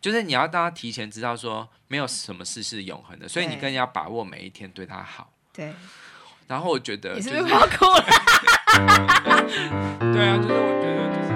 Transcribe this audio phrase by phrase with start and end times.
[0.00, 5.32] 就是你要让他提前知道说，没有什么事是永恒的，所以你更要把握每一天对他好。
[5.52, 5.74] 对。
[6.46, 8.04] 然后我觉得，就是，你是不是哭了？
[10.14, 11.34] 对啊，就是我觉得就是。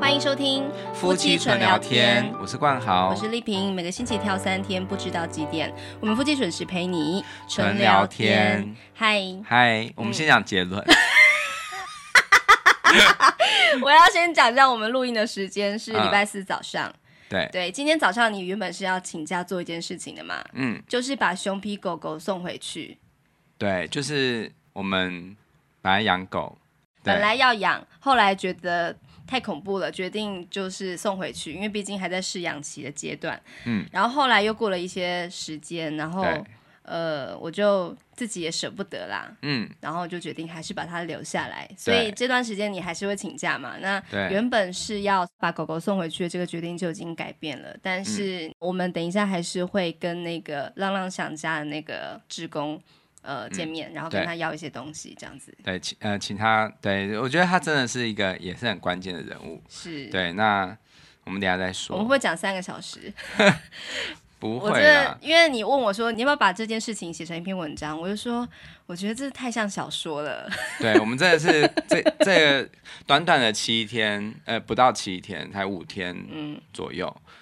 [0.00, 5.70] 欢迎收听夫妻纯聊天，我是冠豪，我是丽萍，每个星期跳三天，不知道几点，
[6.00, 8.74] 我们夫妻准时陪你纯聊天。
[8.94, 10.82] 嗨嗨，我们先讲结论。
[13.82, 16.88] 我要先讲一下，我们录音的时间是礼拜四早上。
[16.88, 16.94] 嗯、
[17.28, 20.44] 对对，今天早上你原本是要请假做一件事情的嘛？
[20.52, 22.98] 嗯，就是把熊皮狗狗送回去。
[23.58, 25.36] 对，就是我们
[25.82, 26.56] 本来养狗，
[27.02, 33.40] 本来要养，后来觉得太恐怖了，决定就是送回去，因为毕竟还在试养期的阶段。
[33.64, 36.24] 嗯，然后后来又过了一些时间，然后。
[36.86, 41.68] 呃，我就自己也舍不得啦，嗯，然后就决定还是把它留下来。
[41.76, 43.76] 所以这段时间你还是会请假嘛？
[43.80, 44.00] 那
[44.30, 47.76] 原本是要把狗狗送回去的这个决定就已经改变了。
[47.82, 52.80] 但是我们等一下还是会跟那个浪浪想家的那个职工
[53.22, 55.52] 呃见面，然后跟他要一些东西，这样子。
[55.64, 59.60] 对，请呃请他，对我觉得他真的是一个也是很关键的人物。
[59.68, 60.76] 是对，那
[61.24, 61.96] 我们等下再说。
[61.96, 63.12] 我们会讲三个小时。
[64.38, 68.46] 不会，我觉得，因为你问我说你要不要把这件事情写成一篇文章，我就说
[68.86, 70.48] 我觉得这太像小说了。
[70.78, 72.68] 对，我们真的是这这个
[73.06, 76.14] 短短的七天，呃，不到七天，才五天
[76.72, 77.32] 左右，嗯，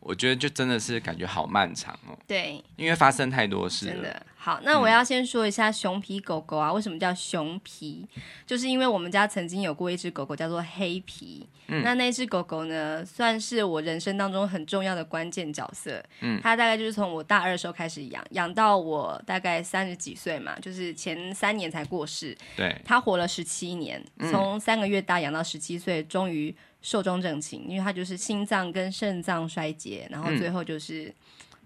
[0.00, 2.18] 我觉得就真的是感觉好漫长哦。
[2.26, 3.92] 对，因为发生太多事了。
[3.92, 4.22] 真的。
[4.42, 8.08] 好，那我要先说一下熊皮狗狗啊，为什么叫熊皮？
[8.46, 16.02] 就是因为我们家曾经有过一只狗狗叫做黑皮，嗯，那那只狗狗呢，算是我人生当中很重要的关键角色。
[16.22, 22.34] 嗯，它大概就是从我大二的时候开始养，养到我大概三十几岁嘛，就是前三年才过世。
[22.56, 31.04] 对，它活了十七年，从三个月大养到十七岁，终于寿终正寝，因为它就是心脏跟肾脏衰竭，然后最后就是。
[31.04, 31.14] 嗯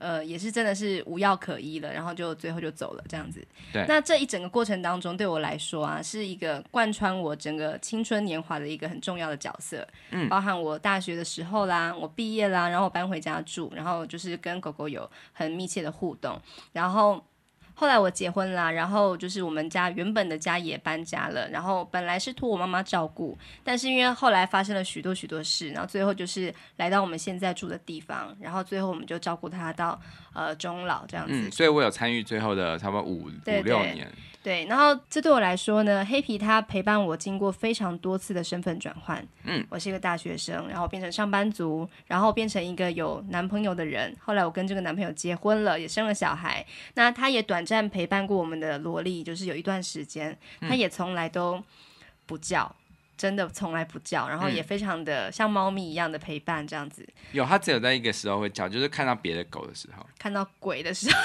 [0.04, 3.42] 呃，也是真的是无药可医了，然后就最后就走了这样子。
[3.72, 9.88] 对，那这一整个过程当中，对我来说啊，是一个贯穿我整个青春年华的一个很重要的角色。
[10.10, 16.38] 嗯，包含我大学的时候啦，我毕业啦，然后我搬回家住，然后就是跟狗狗有很密切的互动，
[16.72, 17.24] 然后。
[17.74, 30.00] 后来我结婚啦，然后就是我们家原本的家也搬家了，然后本来是托我妈妈照顾，但是因为后来发生了许多许多事，然后最后就是来到我们现在住的地方，然后最后我们就照顾她到
[30.34, 31.32] 呃终老这样子。
[31.34, 33.30] 嗯，所以我有参与最后的差不多五五
[33.62, 34.10] 六年。
[34.42, 39.26] 对，然后这对我来说呢，黑皮他陪伴我经过非常多次的身份转换。
[39.44, 44.14] 嗯，我是一个大学生，然后变成上班族，然后变成一个有男朋友的人。
[44.20, 46.62] 后来我跟这个男朋友结婚了，也生了小孩。
[46.92, 51.64] 那他也短暂陪伴过我们的萝莉，就是有一段时间，他也从来都
[52.26, 52.70] 不叫。
[52.70, 52.83] 嗯
[53.16, 57.02] 真的从来不叫，然后也非常的像猫咪一样的陪伴这样子。
[57.02, 61.18] 嗯、有，它只有在一个时候会叫，就是看到别的狗的时候，看到鬼的时候。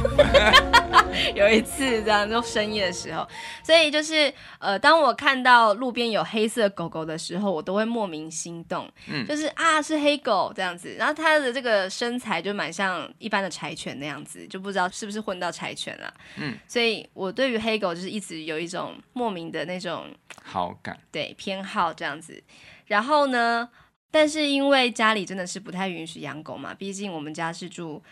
[1.34, 3.26] 有一次这样，就深夜的时候，
[3.62, 8.90] 所以就是呃，当我看到路边有黑色狗狗的时候，我都会莫名心动。
[9.08, 16.14] 嗯，就是啊，是黑狗这样子，然后它的这个身材就蛮像一般的柴犬那样子，就不知道是不是混到柴犬了。
[16.36, 20.06] 嗯，所以我对于黑狗就是一直有一种莫名的那种
[20.44, 20.98] 好感。
[21.10, 21.29] 对。
[21.34, 22.42] 偏好这样子，
[22.86, 23.68] 然后呢，
[24.10, 28.02] 但是因为家里真的是不太允许养狗嘛，毕竟我们家是住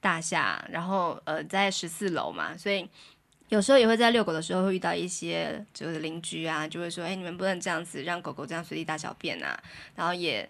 [0.00, 2.88] 大厦，然后呃在十四楼嘛，所以
[3.48, 9.62] 有时候也会在遛狗的时候会遇到一些就是邻居啊，就会说，哎，你们不能这样子让狗狗这样随地大小便啊，
[9.94, 10.48] 然后也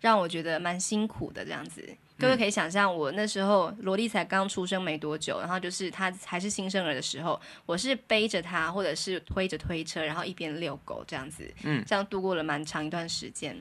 [0.00, 1.96] 让我觉得蛮辛苦的这样子。
[2.22, 13.58] 各位可以想象，我那时候萝莉才刚出生没多久，然后就是她还是新生儿的时候，我是背着她，或者是推着推车，然后一边遛狗这样子，嗯，这样度过了蛮长一段时间，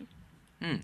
[0.60, 0.80] 嗯，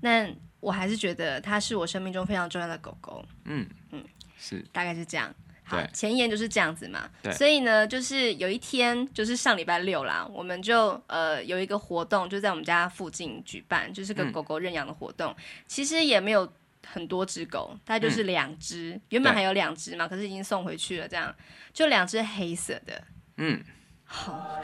[0.00, 3.64] 那我还是觉得它是我生命中非常重要的狗狗，嗯。
[3.92, 4.04] 嗯，
[4.36, 5.32] 是，大概是这样。
[5.62, 15.36] 好，前言就是这样子嘛，对，所以呢，就是有一天，就是上礼拜六啦，我们就呃有一个活动，就在我们家附近举办，就是个狗狗认养的活动，嗯，
[15.66, 16.52] 其实也没有。
[16.86, 21.08] 很多只狗，大概就是两只，嗯，原本还有两只嘛，可是已经送回去了。
[21.08, 21.34] 这样，
[21.72, 23.02] 就两只黑色的，
[23.38, 23.62] 嗯，
[24.04, 24.60] 好，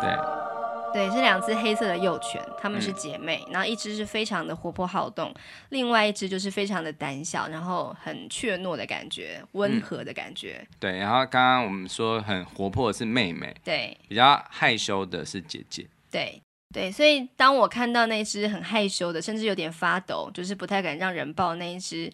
[0.00, 5.34] 对，对，是两只黑色的幼犬，它们是姐妹，嗯，然后一只是非常的活泼好动，
[5.70, 10.58] 另外一只就是非常的胆小，然后很怯懦的感觉，温和的感觉。
[10.60, 16.42] 嗯，对，然后刚刚我们说很活泼的是妹妹，对，比较害羞的是姐姐，对。
[16.70, 22.12] 对，所以当我看到那只很害羞的，甚至有点发抖，就是不太敢让人抱那一只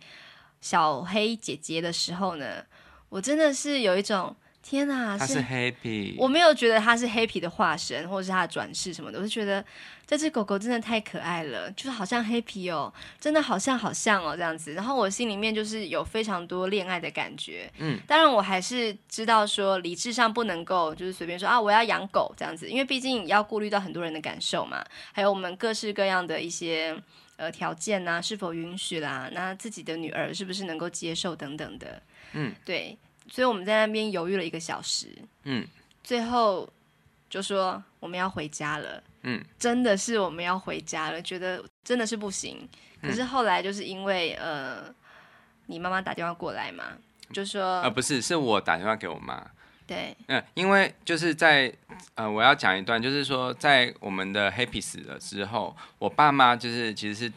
[0.60, 2.64] 小黑姐姐的时候呢，
[3.08, 4.34] 我真的是有一种
[4.66, 9.62] 天哪，他是 Happy，我没有觉得他是 Happy 的化身，或者是他的转世什么的，我就觉得
[10.06, 12.90] 这只狗狗真的太可爱了，就是好像 Happy 哦，
[13.20, 14.72] 真的好像好像哦这样子。
[14.72, 24.82] 然后我心里面就是有非常多恋爱的感觉，嗯，当然我还是知道说理智上不能够就是随便说啊我要养狗这样子，因为毕竟要顾虑到很多人的感受嘛，
[25.12, 26.96] 还有我们各式各样的一些
[27.36, 32.02] 呃条件呐、啊，是否允许啦，那自己的女儿是不是能够接受等等的，
[32.32, 32.96] 嗯，对。
[33.28, 35.08] 所以我们在那边犹豫了一个小时，
[35.44, 35.66] 嗯，
[36.02, 36.68] 最后
[37.30, 42.68] 就说我们要回家了，嗯，真的是我们要回家了，觉得真的是不行。
[43.02, 44.94] 可是后来就是因为呃，
[45.66, 46.84] 你妈妈打电话过来嘛，
[47.32, 49.44] 就说呃不是，是我打电话给我妈，
[49.86, 51.72] 对，嗯，因为就是在
[52.14, 57.32] 呃我要讲一段，就是说在我们的 Happy 死了之后，我爸妈就是其实是。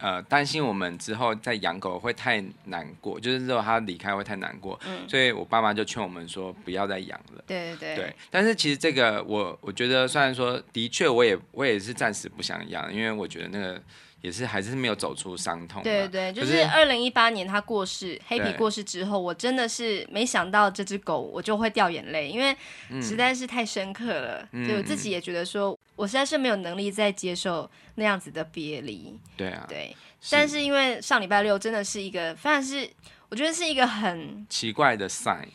[0.00, 7.44] 呃，担心我们之后再养狗会太难过，就是如果他离开会太难过，嗯，所以我爸妈就劝我们说不要再养了。
[7.46, 7.96] 对对对。
[7.96, 13.80] 对，但是其实这个我我觉得，虽然说的确我也我也是暂时不想养，因为我觉得那个。
[14.20, 15.82] 也是还是没有走出伤痛。
[15.82, 22.56] 对对，就是二零一八年他过世，黑皮过世之后，我真的是没想到这只狗我就会掉眼泪，因为
[23.00, 24.48] 实在是太深刻了。
[24.52, 29.18] 嗯、对我自己也觉得说，我实在是没有能力再接受那样子的别离。
[29.36, 29.96] 对啊，对。
[30.20, 32.88] 是但是因为上礼拜六真的是一个，反正是。
[33.30, 35.46] 我觉得是一个很奇怪的 sign。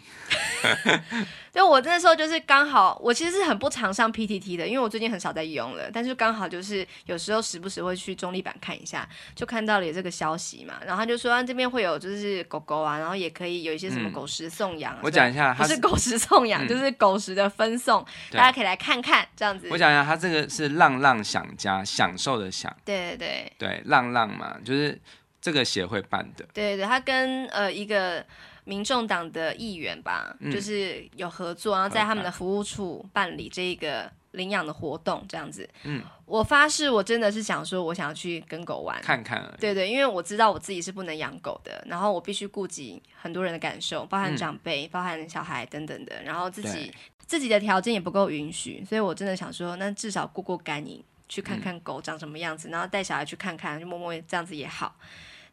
[1.51, 5.89] 对，我那时候就是刚好，我其实是很不常上 PTT 的，因为我最近很少在用了。
[5.91, 10.75] 但是刚好就是有时候时不时会去中立版看一下，就看到了有这个消息嘛。
[10.85, 14.95] 然后他就说，啊、这边会有就是狗狗啊，然后也可以有一些什么狗食送养。
[14.95, 19.67] 嗯、我讲一下，不是狗食送养，嗯、就是狗食的分送，大家可以来看看这样子。
[19.69, 22.73] 我讲一下，他这个是浪浪想家，享受的享。
[22.83, 24.99] 对对对，对浪浪嘛，就是。
[25.45, 28.25] 这个协会办的，对对，他跟呃一个
[28.63, 35.69] 民众党的议员吧，嗯、就是有合作，然后在他们的服务处办理这个领养的活动，这样子。
[35.83, 38.99] 嗯，我发誓，我真的是想说，我想要去跟狗玩。
[39.03, 39.47] 看看。
[39.59, 54.95] 对对，因为我知道我自己是不能养狗的，然后我必须顾及很多人的感受，包含长辈、嗯、包含小孩等等的，然后自己自己的条件也不够允许，所以我真的想说，那至少过过干瘾，去看看狗长什么样子，嗯、然后带小孩去看看，就摸摸这样子也好。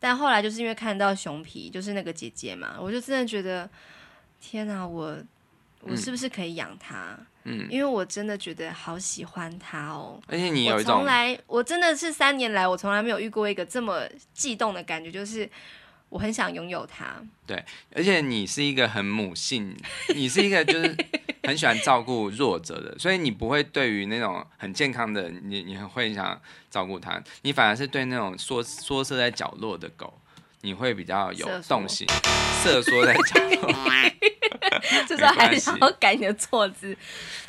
[0.02, 3.70] 但后来就是因为看到熊皮，就是那个姐姐嘛，我就真的觉得，
[4.40, 5.16] 天哪，我
[5.82, 7.16] 我是不是可以养它？
[7.44, 10.20] 嗯，因为我真的觉得好喜欢它哦。
[10.26, 14.02] 而且你有一种，从来我真的是三年来，我从来没有遇过一个这么
[14.34, 15.48] 悸动的感觉，就是
[16.08, 17.22] 我很想拥有它。
[17.46, 17.64] 对，
[17.94, 19.76] 而且你是一个很母性，
[20.16, 20.96] 你是一个就是。
[21.44, 26.40] 很喜欢照顾弱者的，所以你不会对于那种很健康的你，你很会想
[26.70, 30.20] 照顾它，你反而是对那种缩缩缩在角落的狗，
[30.60, 32.06] 你会比较有动心，
[32.62, 33.74] 瑟缩在角落。
[35.08, 36.96] 就是还是要改你的错字。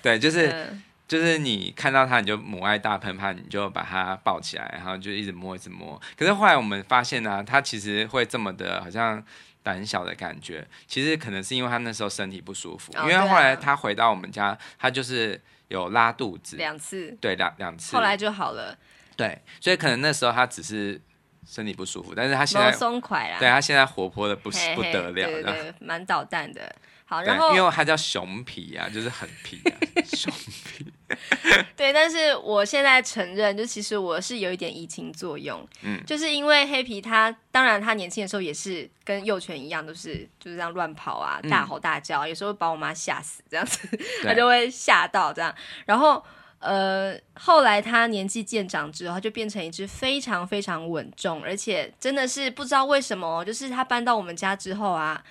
[0.01, 6.01] 对，就是、嗯、就是你看到它，你就母爱大喷发，你就把它抱起来，然后就一直摸，一直摸。
[6.17, 9.23] 可是后来我们发现呢、啊，它其实会这么的，好像。
[9.63, 18.77] 胆小的感觉，其实可能是因为他那时候身体不舒服，哦、因为后来他回到我们家，他就是有拉肚子两次，对，两两次，后来就好了。
[19.15, 20.99] 对，所以可能那时候他只是
[21.47, 26.75] 身体不舒服，但是他现在松快啦，对他现在活泼的不嘿嘿不得了，对对对，蛮捣蛋的。
[27.05, 30.33] 好，然后因为他叫熊皮啊，就是很皮啊， 熊
[30.65, 30.91] 皮。
[31.75, 45.53] 对，但是我现在承认，就其实我是有一点移情作用，嗯，就是因为黑皮他，当然他年轻的时候也是跟幼犬一样，都是就是这样乱跑啊，大吼大叫，嗯、有时候把我妈吓死，这样子，对他就会吓到这样。
[45.85, 46.23] 然后
[46.59, 55.23] 呃，后来他年纪渐长之后，他就变成一只非常非常稳重，而且真的是不知道为什么，就是他搬到我们家之后啊。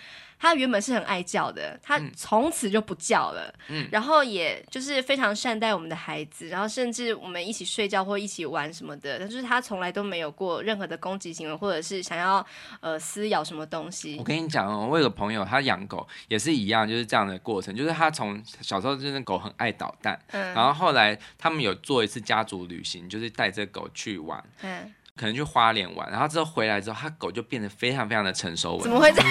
[0.43, 3.55] 他原本是很爱叫的，他从此就不叫了。
[3.69, 12.45] 嗯，然后也就是非常善待我们的孩子，然后甚至我们一起睡觉或一起玩什么的，但就是他从来都没有过任何的攻击行为，或者是想要
[12.81, 14.17] 呃撕咬什么东西。
[14.19, 24.93] 我跟你讲哦，我有个朋友，他养狗也是一样，就是这样的过程，就是他从小时候就是狗很爱捣蛋，嗯，然后后来他们有做一次家族旅行，就是带着狗去玩，嗯。
[25.17, 28.83] 可能去花莲玩，然后之后回来之后，他狗就变得非常非常的成熟稳。
[28.83, 29.31] 怎么会这样？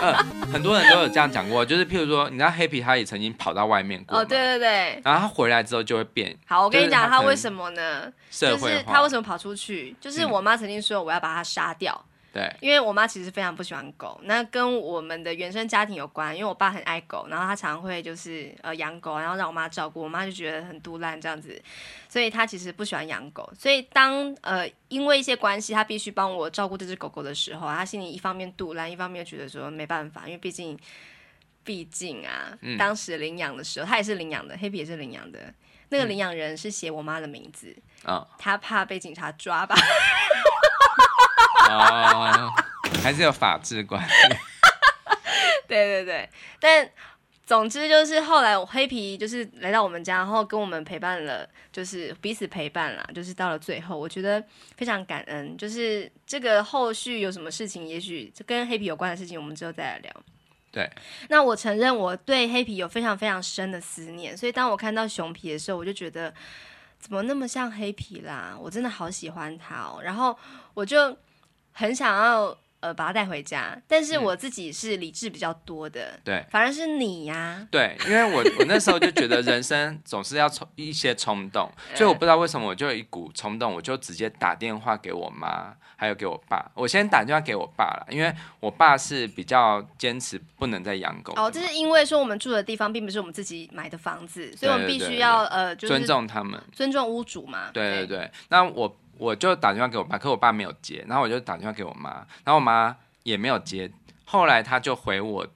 [0.00, 0.14] 嗯，
[0.52, 4.18] 很多人都有这样讲过，就是譬如说，你知道黑皮他也曾经跑到外面过。
[4.18, 5.02] 哦，对对对。
[5.04, 6.36] 然后他回来之后就会变。
[6.46, 8.12] 好，我跟你讲，他，为什么呢？
[8.30, 8.70] 社会。
[8.70, 9.96] 就是他为什么跑出去？
[10.00, 12.04] 就是我妈曾经说我要把他杀掉。
[12.32, 16.36] 嗯对，因为我妈其实非常不喜欢狗，那跟我们的原生家庭有关。
[16.36, 21.60] 因为我爸很爱狗，然后他常会就是呃养狗，然后让我妈照顾，我妈就觉得很赌烂这样子，
[22.08, 23.50] 所以她其实不喜欢养狗。
[23.58, 30.78] 所以当呃因为一些关系，他必须帮我照顾这只狗狗的时候，他心里一方面赌烂，一方面觉得说没办法，因为毕竟。
[31.64, 35.52] 毕竟啊，嗯、当时领养的时候，他也是领养的，黑皮也是领养的。
[35.90, 39.76] 那个领养人是写我妈的名字，嗯，他怕被警察抓吧？
[41.68, 42.52] 哦，
[43.02, 44.02] 还是有法治观。
[45.68, 46.88] 对对对，但
[47.46, 54.42] 总之就是后来我黑皮就是来到我们家，然后跟我们陪伴了，就是彼此陪伴啦，就是到了最后，我觉得
[54.76, 55.56] 非常感恩。
[55.56, 60.12] 就是这个后续有什么事情，也许跟黑皮有关的事情，我们之后再来聊。
[60.70, 60.90] 对，
[61.28, 66.32] 那我承认我对黑皮有非常非常深的思念，所以当我看到熊皮的时候，我就觉得
[66.98, 70.36] 怎么那么像黑皮啦，我真的好喜欢他哦，然后
[70.74, 71.16] 我就
[71.78, 85.74] 很想要呃把它带回家，但是我自己是理智比较多的，嗯、对，反而是你呀、啊，对，因为我我那时候就觉得人生总是要冲一些冲动，所以我不知道为什么我就有一股冲动，我就直接打电话给我妈。
[86.00, 91.32] 还有给我爸，我先打电话给我爸了，因为我爸是比较坚持不能再养狗。
[91.34, 97.72] 哦，这是因为说我们住的地方并不是我们自己买的房子，所以我们必须要呃，就是尊重他们，尊重屋主嘛。
[97.72, 102.10] 对对对，那我我就打电话给我爸，可我爸没有接，然后我就打电话给我妈，
[102.44, 103.90] 然后我妈也没有接，
[104.24, 105.46] 后来他就回我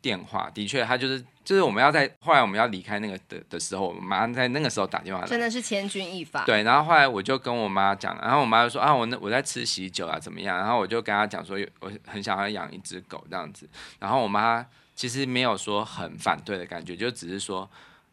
[0.00, 1.24] 电话，的确他就是。
[1.42, 6.44] 就是我们要在后来我们要离开那个的的时候，我妈在那个时候打电话来，真的是千钧一发。
[6.44, 10.56] 对，然后后来我就跟我妈讲，然后我妈就说啊，我那我在吃喜酒啊，怎么样？
[10.56, 13.68] 然后我就跟她讲说，我很想要养一只狗这样子。
[13.98, 17.68] 然后我妈其实没有说很反对的感觉，就只是说，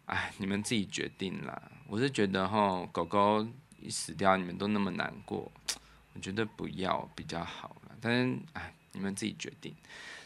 [0.06, 1.62] 哎，你们自己决定啦。
[1.88, 3.46] 我是觉得吼，狗狗
[3.88, 5.50] 一死掉，你们都那么难过，
[6.14, 7.92] 我觉得不要比较好了。
[8.02, 9.74] 但是哎，你们自己决定。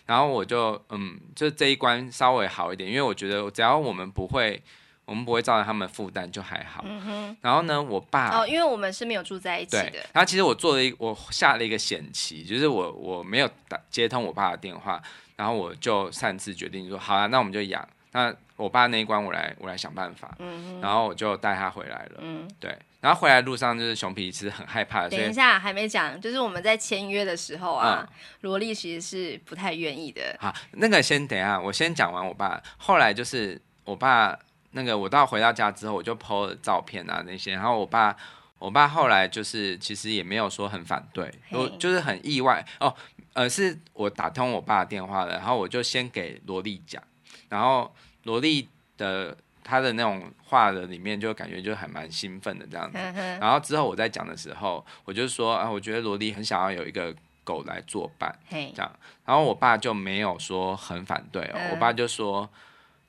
[0.05, 4.61] 然后我就嗯，就这一关稍微好一点，因为我觉得只要我们不会，
[5.05, 6.83] 我们不会造成他们负担就还好。
[6.85, 7.37] 嗯哼。
[7.39, 9.89] 然后呢，我爸哦，因为我们是没有住在一起的。
[9.89, 9.99] 对。
[10.11, 15.01] 然后其实我做了一，我下了一个险棋，就是我我没有打接通我爸的电话，
[15.37, 17.87] 然后我就擅自决定说，好啊，那我们就养。
[18.11, 20.35] 那我爸那一关我来我来想办法。
[20.39, 20.81] 嗯哼。
[20.81, 22.19] 然后我就带他回来了。
[22.19, 22.49] 嗯。
[22.59, 22.77] 对。
[23.01, 25.09] 然后回来路上就是熊皮其实很害怕。
[25.09, 28.07] 等一下还没讲，就是我们在签约的时候啊，
[28.41, 30.37] 萝莉其实是不太愿意的。
[30.39, 32.61] 好，那个先等一下，我先讲完我爸。
[32.77, 34.37] 后来就是我爸
[34.73, 37.53] 那个，我到回到家之后，我就 po 了照片啊那些。
[37.53, 38.15] 然后我爸，
[38.59, 42.95] 我爸后来就是其实也没有说很反对，我就是很意外哦。
[43.33, 47.01] 呃，是我打通我爸的电话了，然后我就先给萝莉讲，
[47.49, 47.91] 然后
[48.25, 49.35] 萝莉的。
[49.63, 52.97] 他的那种话的里面就感觉就还蛮兴奋的这样子，
[53.39, 57.13] 然后之后我在讲的时候，我就说啊，我觉得萝莉很想要有一个
[57.43, 58.91] 狗来作伴，这样，
[59.25, 62.49] 然后我爸就没有说很反对哦，我爸就说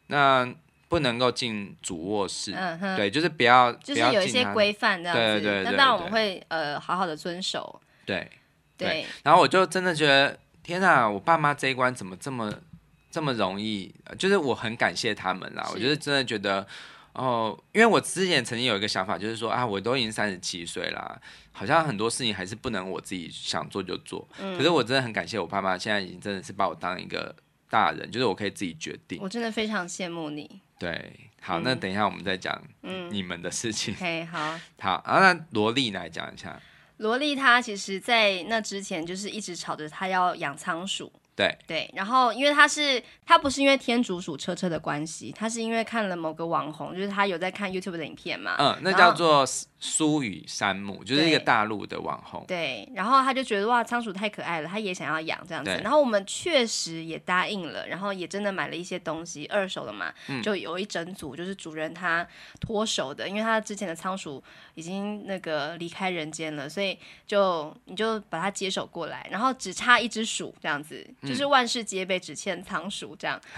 [0.08, 0.46] 那
[0.88, 2.54] 不能够进主卧室，
[2.96, 8.30] 对，就是不要，就是有一些规范这样子，对对对，那当然我们会呃好好的遵守，对
[8.76, 12.52] 对，然后我就真的觉得天哪，我爸妈这一关怎么这么。
[13.12, 15.68] 这么容易，就是我很感谢他们啦。
[15.74, 16.66] 我就是真的觉得，
[17.12, 21.20] 哦，因为我之前曾经有一个想法，就是说啊，我都已经三十七岁啦，
[21.52, 24.26] 好像很多事情还是不能我自己想做就做。
[24.40, 24.56] 嗯。
[24.56, 27.36] 可是我真的很感谢我爸妈，现在已经真的是把我当一个
[27.68, 29.18] 大人，就是我可以自己决定。
[29.20, 30.60] 我真的非常羡慕你。
[30.78, 32.60] 对，好，那等一下我们再讲
[33.10, 33.94] 你们的事情。
[34.00, 36.58] 嘿、嗯，好，好，啊那萝莉来讲一下。
[36.96, 41.12] 萝莉她其实，在那之前就是一直吵着她要养仓鼠。
[41.34, 41.58] 对。
[41.66, 49.44] 对，然后因为他是他不是因为天竺鼠车车的关系，他是因为看了某个网红，就是他有在看 YouTube 的影片嘛，嗯，那叫做
[49.84, 52.44] 苏雨山姆，就是一个大陆的网红。
[52.46, 55.70] 对，然后他就觉得哇，仓鼠太可爱了，他也想要养这样子。
[55.82, 62.24] 然后我们确实也答应了，然后也真的买了一些东西，二手的嘛，就有一整组就是主人他
[62.60, 64.40] 脱手的，因为他之前的仓鼠
[64.74, 66.96] 已经那个离开人间了，所以
[67.26, 71.04] 就你就把它接手过来，然后只差一只鼠这样子。
[71.22, 73.40] 就是万事皆备，只欠仓鼠这样。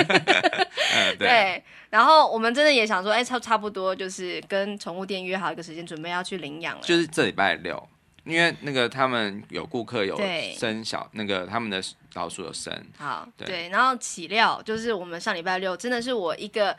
[1.18, 6.82] 对，然后我们真的也想说，哎，差差不多就是跟宠物店约好一个时间，准备要去领养了。
[6.82, 7.88] 就是这礼拜六，
[8.24, 10.18] 因为那个他们有顾客有
[10.56, 11.82] 生小，那个他们的
[12.14, 12.72] 老鼠有生。
[12.96, 16.76] 好，对，然后岂料就是我们上礼拜六真的是我一个。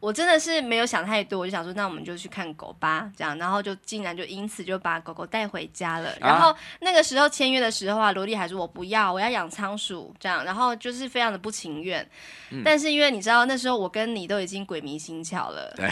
[0.00, 6.10] 我真的是没有想太多，我就想说，那我们就去看狗吧，这样，然后就竟然就因此就把狗狗带回家了。
[6.18, 12.04] 然后那个时候签约的时候啊，萝莉还说我不要，我要养仓鼠，这样，然后就是非常的不情愿。
[12.50, 15.88] 嗯、但是因为你知道那时候我跟你都已经鬼迷心窍了，对，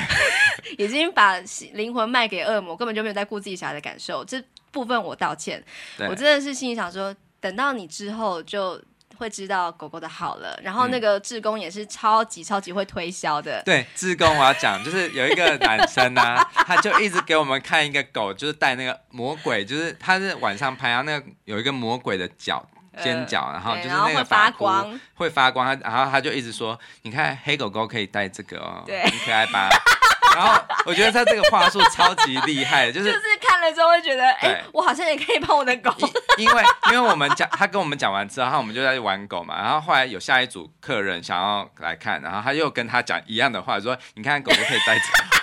[0.82, 1.38] 已经把
[1.74, 5.62] 灵魂卖给恶魔，根本就没有在顾自己小孩的感受，这部分我道歉。
[6.08, 8.80] 我真的是心里想说，等到你之后就。
[9.18, 13.58] 会知道狗狗的好了，然后那个志工也是超级超级会推销的。
[13.58, 22.64] 嗯、对，志工我要讲，就是有一个男生啊， 他就一直给我们看一个狗，就是带那个魔鬼，就是他是晚上拍啊，那个有一个魔鬼的脚
[23.02, 25.66] 尖角，然后就是那个发光，会发光。
[25.66, 29.68] 他然后他就一直说：“你看黑狗狗可以戴这个哦，对，很可爱吧？”
[30.38, 30.54] 然后
[30.84, 35.92] 我觉得他这个话术超级厉害，就是就是看了之后会觉得，哎，我好像也可以帮我的狗。
[36.36, 39.60] 因为因为我们讲，他跟我们讲完之后，然后我们就在玩狗嘛。
[39.60, 45.37] 然后后来有下一组客人想要来看，然后他又跟他讲一样的话，说：“你看狗就可以戴这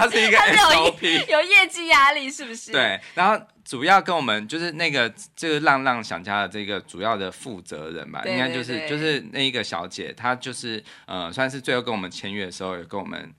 [0.00, 2.72] 个。”他是一个 SOP，有业绩压力是不是？
[2.72, 13.32] 对，然后主要跟我们就是那个这个浪浪想家的这个主要的负责人吧，应该就是就是那一个小姐，她就是呃，算是最后跟我们签约的时候，有跟我们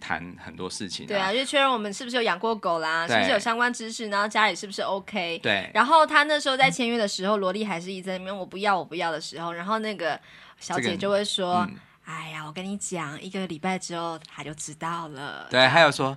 [0.00, 1.06] 谈很多事情。
[1.06, 5.38] 对啊，就确认我们是不是有养过狗啦，是不是有相关知识，然后家里是不是 OK。
[5.42, 5.70] 对。
[5.72, 10.20] 然后他那时候在签约的时候，萝莉还是一直在那边我不要我不要的时候，然后那个
[10.58, 11.66] 小姐就会说。
[12.08, 15.46] 哎呀，我跟你讲，一个礼拜之后他就知道了。
[15.50, 16.16] 对，还有说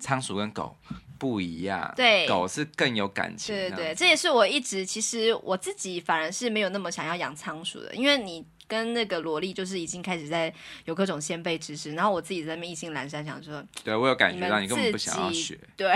[0.00, 0.76] 仓鼠跟狗
[1.16, 3.54] 不一样，对，狗是更有感情。
[3.54, 10.52] 对对对，这也是我一直其实我自己反而是没有那么想要养仓鼠的，因为你跟那个萝莉就是已经开始在
[10.86, 15.94] 有各种先辈知识，然后我自己在那边意兴阑珊，想说，对我有感觉到你根本不想要学，对，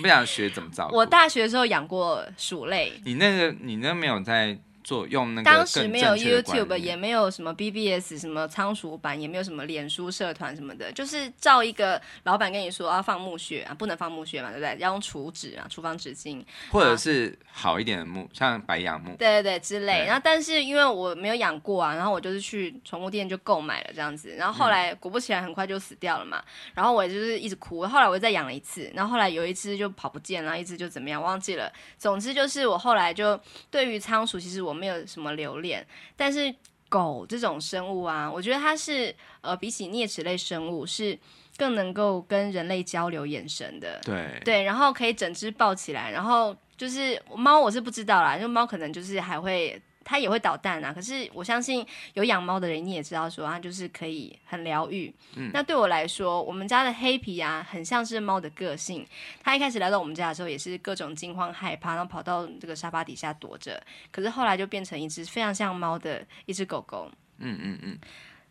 [0.00, 0.94] 不想学怎么照顾。
[0.94, 4.56] 我大学的时候养过鼠类，你那个你那没有在。
[4.88, 14.78] 做用那个当时没有 YouTube，也没有什么 BBS，什么仓鼠版，也没有什么脸书社团什么的，就是照一个老板跟你说要放木屑啊，不能放木屑嘛，对不对？
[14.78, 20.06] 要用厨纸啊，厨房纸巾，或者是好一点的木，啊、像白杨木，对对对之类。
[20.06, 26.42] 然后但是因为我没有养过啊，然后我就是去宠物店就购买了这样子，然后后来果不其然很快就死掉了嘛。
[26.72, 31.70] 然后我就是一直哭，后来我又再养了一次，然后后来有一只就跑不见了，然后一只就怎么样忘记了。
[31.98, 33.38] 总之就是我后来就
[33.70, 35.84] 对于仓鼠，其实我没有什么留恋，
[36.16, 36.54] 但是
[36.88, 41.18] 狗这种生物啊，我觉得它是呃，比起啮齿类生物是
[41.56, 44.00] 更能够跟人类交流眼神的。
[44.04, 49.82] 对对，然后可以整只抱起来，然后就是猫，我是不知道啦，因为猫可能就是还会。
[50.10, 55.14] 它也会捣蛋啊，可是我相信有养猫的人，你也知道说它就是可以很疗愈。
[55.36, 59.06] 嗯，那对我来说，我们家的黑皮啊，很像是猫的个性。
[59.42, 63.78] 它一开始来到我们家的时候，也是各种惊慌害怕，然后跑到这个沙发底下躲着。
[64.10, 67.10] 可是后来就变成一只非常像猫的一只狗狗。
[67.36, 67.98] 嗯嗯嗯。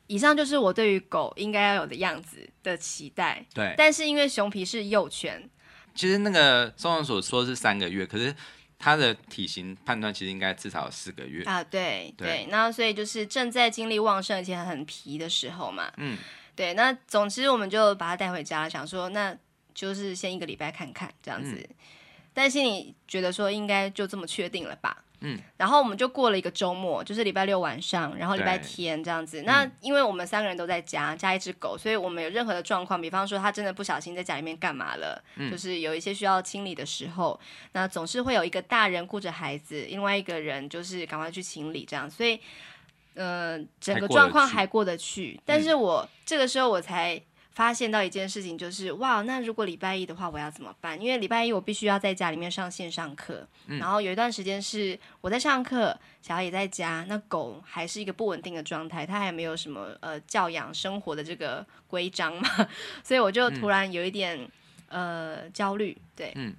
[0.05, 3.43] 以上就是我对于狗应该要有的样子的期待。
[3.55, 3.73] 对。
[3.75, 5.49] 但是因为熊皮是幼犬，
[5.95, 8.35] 其实那个收容所说是三个月，可是。
[8.79, 11.43] 它的体型判断其实应该至少有四个月。
[11.45, 16.17] 啊，对对，那所以就是正在精力旺盛而且很皮的时候嘛，嗯，
[16.55, 19.35] 对，那总之我们就把它带回家，想说那
[19.73, 21.75] 就是先一个礼拜看看这样子，嗯、
[22.33, 25.03] 但心里觉得说应该就这么确定了吧。
[25.21, 29.41] 嗯，然后我们就过了一个周末，就是礼拜六晚上，然后礼拜天这样子。
[29.41, 37.39] 那因为我们三个人都在家，加一只狗，所以我们有任何的状况，比方说他真的不小心在家里面干嘛了，嗯，就是有一些需要清理的时候，
[37.71, 42.09] 那总是会有一个大人顾着孩子，另外一个人就是赶快去清理这样。
[42.09, 42.39] 所以，
[43.15, 45.39] 呃，整个状况还过得去。
[45.43, 47.21] 但是我这个时候我才。
[47.57, 51.01] 发现到一件事情，就是哇，那如果礼拜一的话，我要怎么办？
[51.01, 62.47] 因为礼拜一我必须要在家里面上线上课，嗯，然后有一段时间是我在上课，小孩也在家，那狗还是一个不稳定的状态，它还没有什么呃教养生活的这个规章嘛，
[63.03, 64.37] 所以我就突然有一点，
[64.89, 66.55] 嗯，呃焦虑，对，嗯。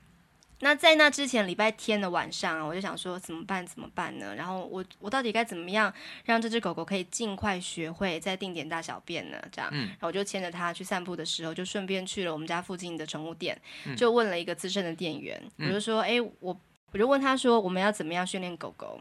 [0.61, 3.65] 那在那之前礼拜天的晚上啊，我就想说怎么办？
[3.65, 4.35] 怎么办呢？
[4.35, 5.93] 然后我我到底该怎么样
[6.25, 9.39] 让这只狗狗可以尽快学会在定点大小便呢？
[9.53, 13.61] 这样，嗯，然后我就牵着它去散步的时候，就顺便去了我们家附近的宠物店，
[13.97, 19.01] 就问了一个资深的店员，嗯，我就说，哎，我我就问他说，我们要怎么样训练狗狗？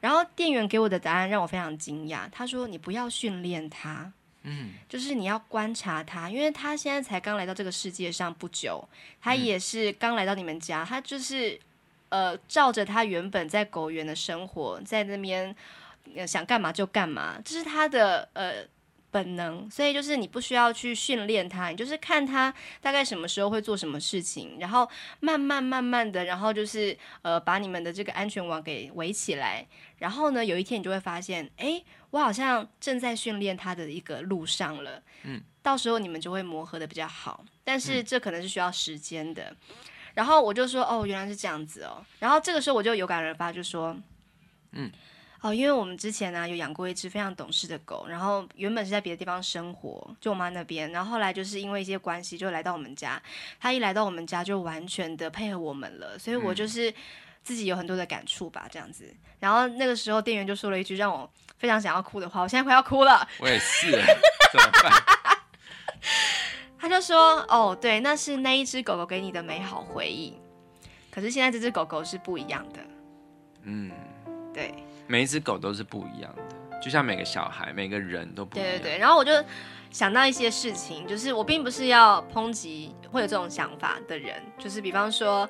[0.00, 4.12] 然后店员给我的答案让我非常惊讶，他说，你不要训练它。
[4.48, 8.88] 嗯，就是你要观察他，因为他现在才刚来到这个世界上不久，
[9.20, 11.58] 他也是刚来到你们家，他就是
[12.10, 15.54] 呃照着他原本在狗园的生活，在那边
[16.24, 18.64] 想干嘛就干嘛，这是他的呃
[19.10, 24.88] 本能，所以就是你不需要去训练它，你就是看它大概什么时候会做什么事情，然后
[25.20, 29.66] 慢慢慢慢的，然后就是呃把你们的这个安全网给围起来，
[29.98, 31.82] 然后呢有一天你就会发现，哎。
[32.10, 39.54] 我好像正在训练它的一个路上了，嗯，到时候你们就会磨合的比较好，但是这可能是需要时间的。
[39.68, 39.76] 嗯。
[40.14, 42.02] 然后我就说，哦，原来是这样子哦。
[42.20, 43.94] 然后这个时候我就有感而发，就说，
[44.70, 44.90] 嗯，
[45.46, 53.22] 哦，因为我们之前呢有养过一只非常懂事的狗，然后原本是在别的地方生活，就我妈那边，然后后来就是因为一些关系就来到我们家。
[53.60, 56.92] 它一来到我们家就完全的配合我们了，所以我就是
[57.44, 59.14] 自己有很多的感触吧，这样子。
[59.38, 61.30] 然后那个时候店员就说了一句让我。
[61.58, 63.26] 非常想要哭的话，我现在快要哭了。
[63.38, 64.92] 我也是，怎么办？
[66.78, 70.38] 他就说：“哦，对，那是那一只狗狗给你的美好回忆。
[71.10, 72.80] 可是现在这只狗狗是不一样的。”
[73.64, 73.90] 嗯，
[74.52, 74.74] 对，
[75.06, 78.70] 每一只狗都是不一样的，就像每个小孩、每个人都不一样。
[78.70, 79.32] 对对对，然后我就
[79.90, 85.48] 想到一些事情，就是我并不是要抨击会有这种想法的人，就是比方说，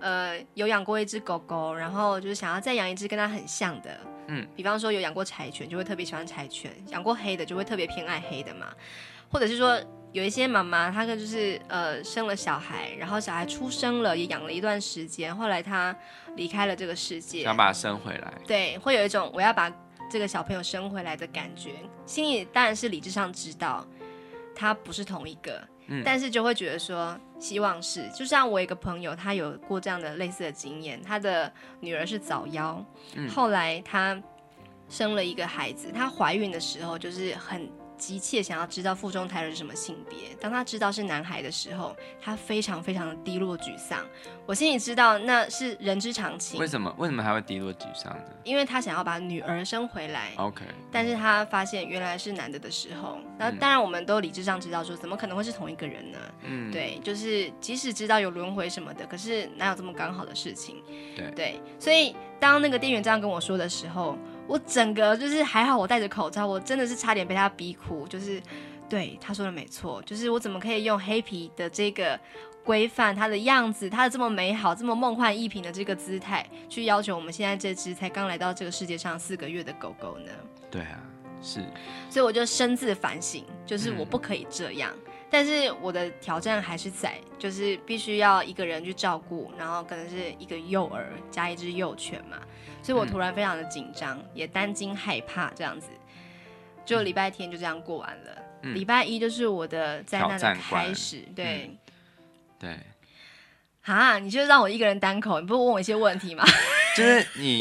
[0.00, 8.66] 呃，有养过一只狗狗，然后就是想要再养一只跟它很像的，嗯，比方说有养过柴犬，就会特别喜欢柴犬；养过黑的，就会特别偏爱黑的嘛，
[9.30, 9.80] 或者是说。
[10.12, 15.94] 有一些妈妈，她就是呃生了小孩，然后小孩出生了，也养了一段时间，后来她
[16.34, 18.32] 离开了这个世界，想把他生回来。
[18.46, 19.70] 对，会有一种我要把
[20.10, 21.72] 这个小朋友生回来的感觉，
[22.06, 23.86] 心里当然是理智上知道
[24.56, 28.08] 他不是同一个，嗯，但是就会觉得说希望是。
[28.10, 32.82] 就像我一个朋友，他有过这样的类似的经验，他的女儿是早夭，
[33.14, 34.20] 嗯，后来他
[34.88, 37.70] 生了一个孩子，她怀孕的时候就是很。
[37.98, 40.34] 急切想要知道腹中胎儿是什么性别。
[40.40, 43.98] 当他知道是男孩的时候，他非常非常的低落沮丧。
[44.46, 46.58] 我心里知道那是人之常情。
[46.58, 46.94] 为什么？
[46.96, 48.24] 为什么他会低落沮丧呢？
[48.44, 50.32] 因为他想要把女儿生回来。
[50.36, 50.64] OK。
[50.90, 56.18] 但是他发现原来是男的的时候，那当然我们都理智上知道说，怎么可能会是同一个人呢？
[56.44, 60.82] 嗯，对，就是即使知道有轮回什么的，可是哪有这么刚好的事情？
[61.16, 64.16] 对对，所以当那个店员这样跟我说的时候。
[64.48, 68.08] 我整个就是还好，我戴着口罩，我真的是差点被他逼哭。
[68.08, 68.42] 就是，
[68.88, 72.18] 对他说的没错，就是我怎么可以用黑皮的这个
[72.64, 80.32] 规范，它的样子，它的这么美好、这么梦幻一品的这个姿态，去要求我们现在这只才刚来到这个世界上四个月的狗狗呢？
[80.70, 80.98] 对啊，
[81.42, 81.60] 是。
[82.08, 84.90] 所以我就深自反省，就是我不可以这样。
[85.06, 92.38] 嗯、但是我的挑战还是在，就是必须要一个人去照顾，然后可能是一个幼儿加一只幼犬嘛。
[92.82, 95.88] 所以我突然非常的紧张，嗯、也担惊害怕，这样子，
[96.84, 98.42] 就礼拜天就这样过完了。
[98.62, 101.78] 嗯、礼拜一就是我的灾难的开始，对，嗯、
[102.58, 102.78] 对。
[103.82, 106.44] 啊，你就让我一个人单口，你不问我一些问题吗？
[106.96, 107.58] 就是你，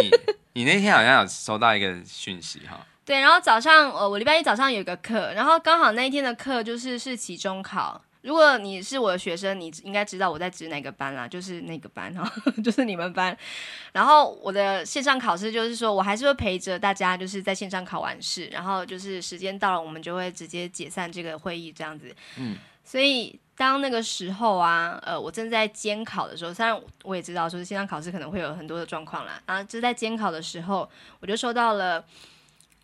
[0.54, 2.86] 你那天好像有收到一个讯息哈。
[3.08, 8.04] 对，然后早上，呃，我礼拜一早上有个课，然后刚好那一天的课就是是期中考。
[8.22, 12.30] 如果你是我的学生，你应该知道我在指哪个班啦，就是那个班哈，
[12.62, 13.36] 就是你们班。
[13.94, 22.14] 然后我的线上考试就是说我还是会陪着大家，就是在线上考完试，然后就是时间到了，我们就会直接解散这个会议这样子。
[22.38, 30.90] 嗯，所以当那个时候啊，呃，我正在监考的时候，虽然我也知道说线上考试可能会有很多的状况啦，啊，就在监考的时候，
[31.22, 32.04] 我就收到了，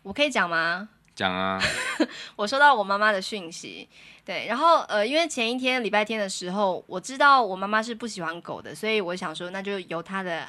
[0.04, 0.88] 我可以讲吗？
[1.16, 1.60] 讲啊，
[2.36, 3.88] 我收到我妈妈的讯息。
[4.24, 10.46] 对，然后呃，因为前一天礼拜天的时候，我知道我妈妈是不喜欢狗的，所以我想说，那就由她的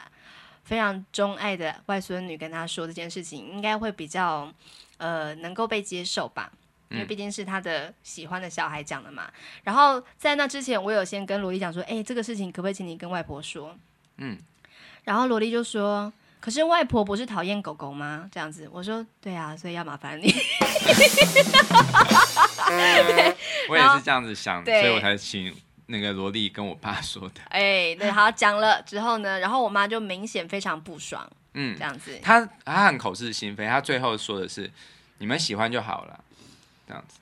[0.64, 4.52] 非常钟爱的外孙女跟她说这件事情，应该会比较
[4.98, 6.52] 呃能够被接受吧，
[6.90, 9.24] 因为毕竟是她的喜欢的小孩讲的嘛。
[9.28, 13.78] 嗯、然后在那之前，我有先跟萝莉讲说，哎，这个事情可不可以请你跟外婆说？
[14.18, 14.38] 嗯，
[15.04, 16.12] 然后萝莉就说。
[16.46, 18.30] 可是外婆不是讨厌狗狗吗？
[18.32, 20.32] 这样子，我说对啊，所以要麻烦你。
[23.68, 25.52] 我也是这样子想，所以我才请
[25.88, 27.42] 那个萝莉跟我爸说的。
[27.50, 32.20] 哎，对，好，讲了之后呢，然后我妈就明显非常不爽，嗯，这样子。
[32.22, 34.70] 她她很口是心非，她最后说的是
[35.18, 36.24] 你们喜欢就好了，
[36.88, 37.18] 这样子。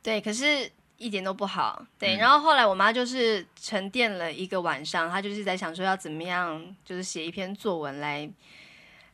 [0.00, 0.70] 对，可是。
[1.04, 2.16] 一点都不好，对。
[2.16, 8.26] 然后后来我妈就是沉淀了一个晚上，她就是在想说要怎么样，就是写一篇作文来，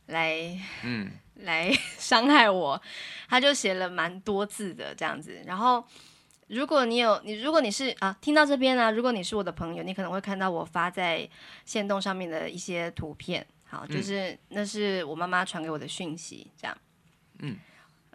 [0.05, 1.11] 来，嗯，
[1.43, 2.81] 来伤害我。
[3.27, 5.41] 她就写了蛮多字的这样子。
[5.45, 5.83] 然后
[6.47, 11.29] 如果你有你，如果你是啊，听到这边呢、啊，如果你是我的朋友，你可能会看到我发在
[11.65, 13.45] 线动上面的一些图片。
[13.67, 16.77] 好，就是、嗯、那是我妈妈传给我的讯息，这样。
[17.39, 17.57] 嗯。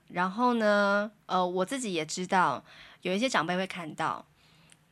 [0.08, 2.64] 然后呢，呃，我自己也知道。
[3.06, 4.24] 有一些长辈会看到，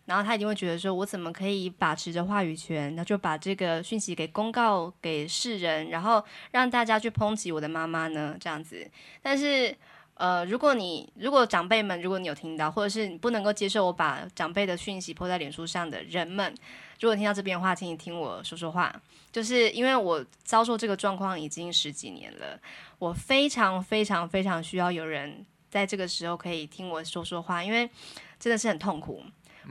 [0.05, 8.89] 然后他一定会觉得说：“我怎么可以把持着话语权，那就把这个讯息给公告给世人，然后让大家去抨击我的妈妈呢？”这样子。
[9.21, 9.77] 但是，
[10.15, 16.55] 呃，如果你如果长辈们，如果你有听到，或者是你不能够接受我把长辈的讯息泼在脸书上的人们，
[17.01, 18.95] 如果听到这边的话，请你听我说说话。
[19.33, 22.61] 就是因为我遭受这个状况已经十几年了，
[23.01, 25.45] 我非常非常非常需要有人。
[25.75, 27.91] 在这个时候可以听我说说话，因为
[28.39, 29.21] 真的是很痛苦，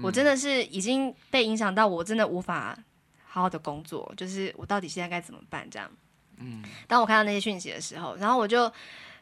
[0.01, 2.77] 我真的是已经被影响到，我真的无法
[3.25, 5.65] 好好的工作，就是我到底现在该怎么办？
[5.69, 5.89] 这样，
[6.39, 8.69] 嗯，当我看到那些讯息的时候，然后我就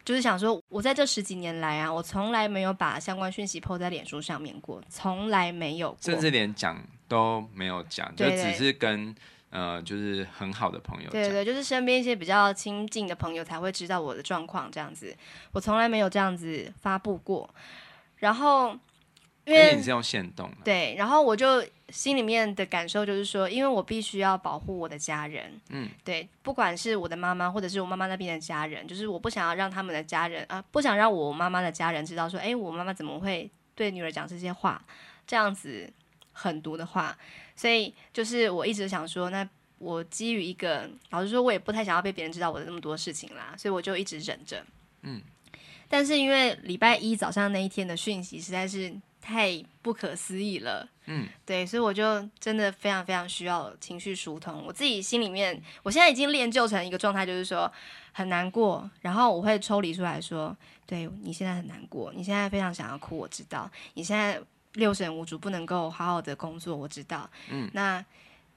[0.04, 9.16] 就是想说，我在这十几年来啊，我从来没有把相关讯息 po 在脸书上面过，从来没有过，甚至连讲都没有讲，就只是跟。
[9.52, 15.16] 呃，就是很好的朋友，对对，就是身边一些比较亲近的朋友才会知道我的状况这样子，
[15.52, 17.54] 我从来没有这样子发布过。
[18.16, 18.72] 然后，
[19.46, 34.82] 因为，你是用限动，对，然后我就心里面的感受就是说，因为我必须要保护我的家人，嗯，对，不管是我的妈妈或者是我妈妈那边的家人，就是我不想要让他们的家人啊，不想让我妈妈的家人知道说，哎，我妈妈怎么会对女儿讲这些话，
[35.26, 35.92] 这样子
[36.32, 37.18] 狠毒的话，
[37.62, 39.48] 所以就是我一直想说，那
[39.78, 44.66] 我基于一个，老实说，我也不太想要被别人知道我的那么多事情啦，所以我就一直忍着，
[45.04, 45.22] 嗯，
[45.88, 48.92] 但是因为礼拜一早上那一天的讯息实在是。
[49.24, 54.64] 太不可思议了，嗯，对，所以我就真的非常非常需要情绪疏通。
[54.66, 57.72] 我自己心里面，我现在已经练就成一个状态，就是说
[58.14, 64.42] 很难过，然后我会抽离出来说，对，你现在很难过，你现在非常想要哭，我知道，你现在
[64.74, 68.04] 六神无主，不能够好好的工作，我知道，嗯，那。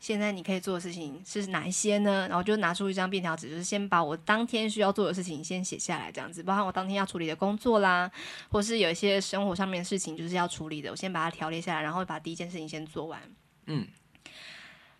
[0.01, 2.27] 现在你可以做的事情是哪一些呢？
[2.29, 8.11] 然后就拿出一张便条纸，就是先把我当天需要做的事情先写下来，这样子，包含我当天要处理的工作啦，
[8.51, 13.19] 或是有一些生活上面的事情就是要处理的，我先把它条列下来，然后把第一件事情先做完。
[13.65, 13.87] 嗯。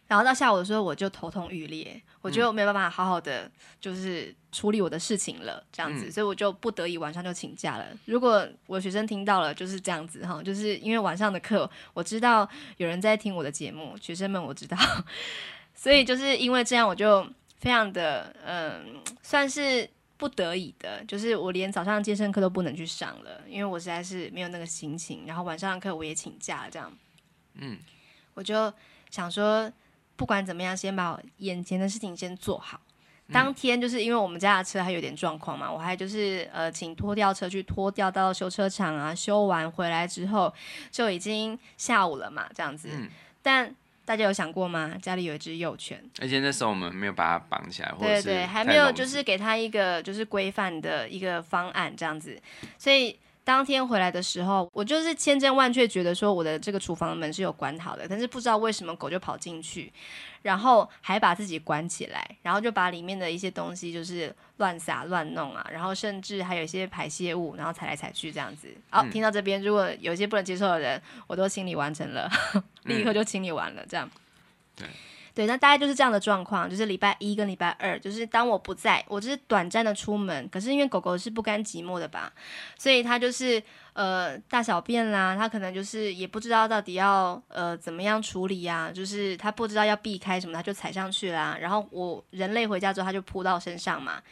[0.07, 7.87] 然后到下午的时候，我就头痛欲裂，我就没有办法好好的就是处理我的事情了，这样子，嗯、所以我就不得已晚上就请假了。
[8.05, 14.77] 如果我学生听到了，就是这样子哈，就是因为晚上的课，我知道有人在听我的节目，学生们我知道，
[15.75, 17.27] 所以就是因为这样，我就
[17.59, 19.89] 非常的嗯，算是
[20.19, 25.25] 不得已的，就是我连早上健身课都不能去上了，因为我实在是没有那个心情。
[25.27, 26.93] 然后晚上的课我也请假，这样，
[27.55, 27.79] 嗯，
[28.35, 28.71] 我就
[29.11, 29.73] 想说。
[30.17, 32.81] 不管怎么样，先把我眼前的事情先做好。
[33.33, 40.53] 当天就是因为我们家的车还有点状况嘛，我还就是呃请拖吊车去拖吊到修车厂啊，修完回来之后
[40.91, 42.91] 就已经下午了嘛，这样子。
[42.93, 43.09] 嗯、
[43.41, 43.75] 但
[44.05, 44.95] 大家有想过吗？
[45.01, 52.41] 家里有一只幼犬，而且那时候我们没有把它绑起来或，对对，还没有就是给它一个就是规范的一个方案这样子，
[52.79, 53.19] 所以。
[53.45, 59.93] 当天回来的时候，我就是千真万确觉得说我的这个厨房门是有关好的，但是不知道为什么狗就跑进去，
[60.43, 68.67] 然后还把自己关起来，然后就把里面的一些东西就是乱撒乱弄啊，然后甚至还有一些排泄物，然后踩来踩去这样子。
[68.89, 72.31] 好，嗯，听到这边，如果有一些不能接受的人，我都清理完成了，
[72.85, 74.11] 立刻就清理完了，这样。
[74.75, 74.87] 对。
[75.35, 82.33] 对，那大概就是这样的状况，就是礼拜一跟礼拜二，就是当我不在，我就是短暂的出门，可是因为狗狗是不甘寂寞的吧，
[82.79, 83.61] 所以它就是
[83.95, 94.23] 呃大小便啦，它可能就是也不知道到底要呃怎么样处理呀、啊，就是它不知道要避开什么，它就踩上去啦，然后我人类回家之后，它就扑到身上嘛，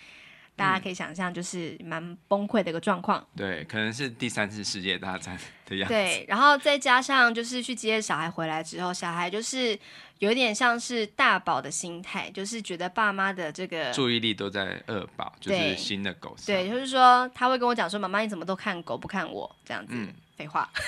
[0.57, 3.27] 大家可以想象，就是蛮崩溃的一个状况。
[3.37, 5.95] 对，可能是第三次世界大战的样子。
[5.95, 9.79] 对，然后再加上就是去接小孩回来之后，小孩就是。
[10.19, 16.47] 有点像是大宝的心态，就是觉得爸妈的这个注意力都在二宝，就是新的狗上。
[16.47, 20.69] 对，就是说他会跟我讲说：“妈妈，你怎么都看狗不看我？”这样子，嗯、废话。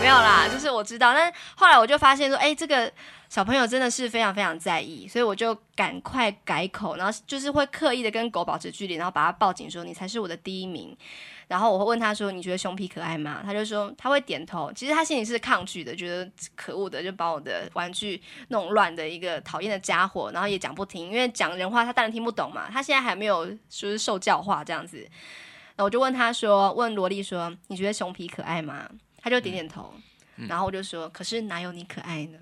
[0.00, 2.90] 没有啦，就是我知道，但后来我就发现说：“哎，这个
[3.28, 10.96] 小朋友真的是非常非常在意。”所以我就赶快改口，然后就是会刻意的跟狗保持距离，然后把它抱紧，说：“你才是我的第一名。”
[11.48, 14.72] 然后我会问他说：“你觉得熊皮可爱吗？”他就说他会点头。
[14.72, 20.30] 其实他心里是抗拒的，觉得可恶的，就把我的玩具弄乱的一个讨厌的家伙。
[20.32, 22.70] 然后也讲不听，因为讲人话他当然听不懂嘛。
[22.72, 25.06] 他现在还没有说是受教化这样子。
[25.80, 29.90] 那我就问他说：“问萝莉说，你觉得熊皮可爱吗？”他就点点头。
[30.36, 32.38] 嗯、然后我就说：“可是哪有你可爱呢？”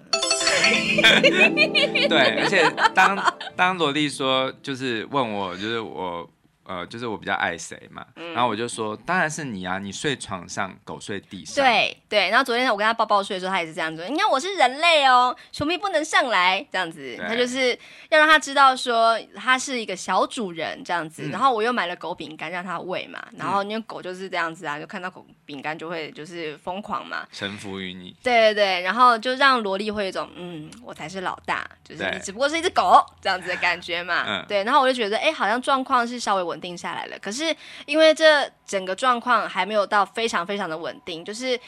[2.09, 3.17] 对，而且当
[3.55, 6.29] 当萝莉说就是问我，就是我。
[6.69, 11.65] 呃，就是我比较爱谁嘛，嗯、然后我就说，当然是你啊，你睡床上，狗睡地上。
[11.65, 14.07] 对对，然后昨天我跟他抱抱睡的时候，他也是这样子。
[14.07, 17.71] 你看我是人类哦，熊咪不能上来这样子，他就是
[18.11, 21.23] 要让他知道说他是一个小主人这样子。
[21.23, 28.15] 嗯、然后我又买了狗饼干让他喂嘛，然后因为狗就是这样子啊，就看到狗饼干就会就是疯狂嘛，臣服于你。
[28.23, 34.27] 对对对，然后就让萝莉会有一种嗯，我才是老大，就是你只不过是一只狗这样子的感觉嘛。
[34.29, 36.58] 嗯、对，然后我就觉得哎，好像状况是稍微稳。
[36.59, 37.55] 稳定下来了，可是
[37.87, 41.59] 因为这整个状况还没有到非常非常的稳定，就是。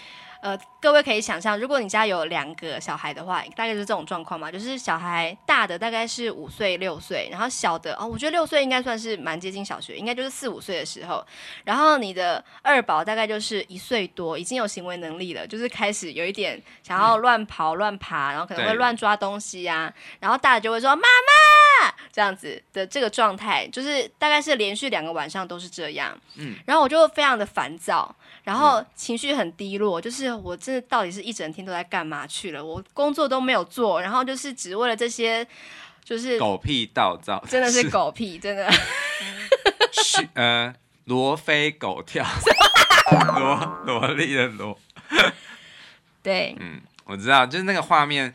[0.43, 11.23] 呃，各位可以想象，如果你家有两个小孩的话，大概就是这种状况嘛，就是小孩大的大概是五岁六岁，然后小的哦，我觉得六岁应该算是蛮接近小学，应该就是四五岁的时候，
[11.65, 21.03] 然后你的二宝大概就是一岁多，已经有行为能力了，就是开始有一点想要乱跑乱爬，然后可能会乱抓东西呀、啊，然后大的就会说妈妈
[22.13, 28.15] 这样子的这个状态，就是大概是连续两个晚上都是这样，嗯，然后我就非常的烦躁。
[28.43, 32.65] 然后情绪很低落，就是我真的到底是一整天都在干嘛去了？
[32.65, 35.47] 我工作都没有做，然后就是只为了这些，
[36.03, 38.69] 就是狗屁倒灶，真的是狗屁，真的。
[39.93, 42.25] 是呃，罗飞狗跳，
[43.37, 44.77] 萝萝莉的萝。
[46.23, 48.33] 对，嗯，我知道，就是那个画面。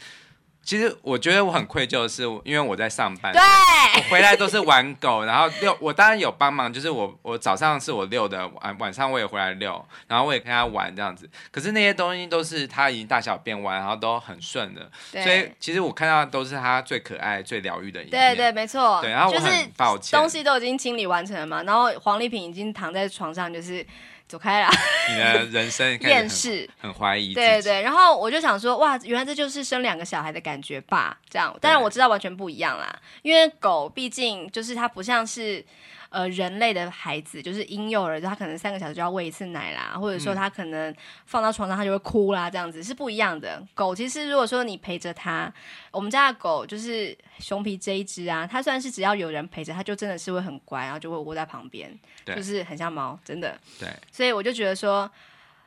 [0.65, 5.77] 其实我觉得我很愧疚的是，因为我在上班，对，我回来都是玩狗，然后遛。
[5.79, 11.29] 我当然有帮忙，就是我我早上是我遛的，晚晚上我也回来遛，然后我也跟他玩这样子。
[11.51, 18.11] 可是那些东西都是他已经大小便完，然后都很顺的，所以其实我看到的都是他最可爱、最疗愈的一面。
[18.11, 18.99] 对对，没错。
[19.01, 23.85] 对，然后我很抱歉，东西都已经清理完成了嘛，然后黄丽萍已经躺在床上，就是。
[24.27, 24.69] 走开啦！
[25.09, 27.33] 你的人生厌世，很怀疑。
[27.33, 31.17] 对对，然后我就想说，哇，原来这就是生两个小孩的感觉吧？
[31.29, 35.63] 这样，当然我知道完全不一样啦，因为狗毕竟就是它不像是。
[36.09, 43.61] 呃，人类的孩子就是婴幼儿，他可能三个小时就要喂一次奶啦，或者说他可能放到床上他就会哭啦，这样子是不一样的。
[43.73, 45.51] 狗其实如果说你陪着它，
[45.91, 51.93] 我们家的狗就是熊皮这一只啊，它算是只要有人陪着，它就真的是会很乖，然后就会窝在旁边，
[52.25, 53.59] 就是很像猫，真的。
[53.79, 53.89] 对。
[54.11, 55.09] 所以我就觉得说，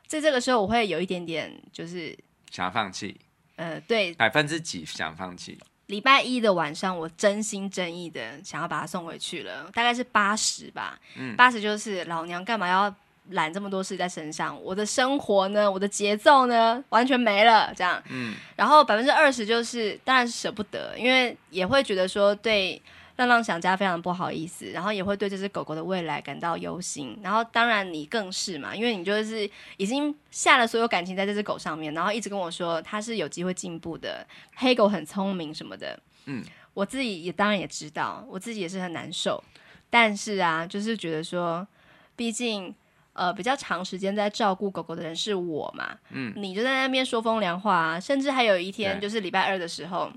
[0.06, 2.16] 在这个时候我会有一点点就是
[2.50, 3.20] 想要放弃。
[3.56, 5.58] 呃，对，百分之几想放弃。
[5.88, 10.98] 礼拜一的晚上，我真心真意的想要把它送回去了，大概是八十吧。
[11.16, 12.94] 嗯，八十就是老娘干嘛要
[13.30, 14.58] 揽这么多事在身上？
[14.62, 18.02] 我的生活呢，我的节奏呢，完全没了这样。
[18.08, 22.80] 嗯，然后百分之二十就是，当然是舍不得，因为也会觉得说对。
[23.18, 39.42] 浪浪想家非常不好意思，然后也会对这只狗狗的未来感到忧心，然后当然你更是嘛，因为你就是已经下了所有感情在这只狗上面，然后一直跟我说它是有机会进步的，黑狗很聪明什么的，嗯，我自己也当然也知道，我自己也是很难受，
[39.90, 41.66] 但是啊，就是觉得说，
[42.14, 42.72] 毕竟
[43.14, 50.12] 呃比较长时间在照顾狗狗的人是我嘛，嗯，你就在那边说风凉话啊，甚至还有一天就是礼拜二的时候。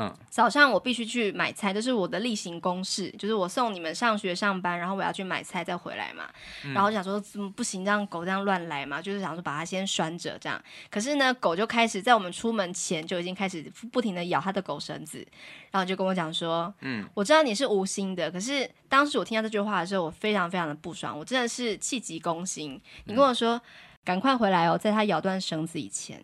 [0.00, 6.22] 嗯，早上我必须去买菜，这、就是我的例行公事，就是我送你们上学上班，然后我要去买菜再回来嘛。
[6.64, 10.62] 嗯、然后我想说，怎么不行，让狗这样乱来嘛，就是想说把它先拴着这样。
[10.88, 15.26] 可是呢，狗就开始在我们出门前就已经开始不停的咬它的狗绳子，
[15.72, 22.80] 然后就跟我讲说，嗯，我知道你是无心的，可是当时我听到这句话的时候，我非常非常的不爽，我真的是气急攻心。
[23.06, 23.60] 你跟我说，
[24.04, 26.22] 赶、嗯、快回来哦，在它咬断绳子以前。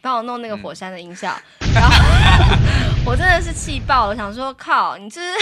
[0.00, 1.92] 帮我弄那个火山的音效，嗯、然后
[3.08, 5.38] 我真的是气爆了，想说靠，你这是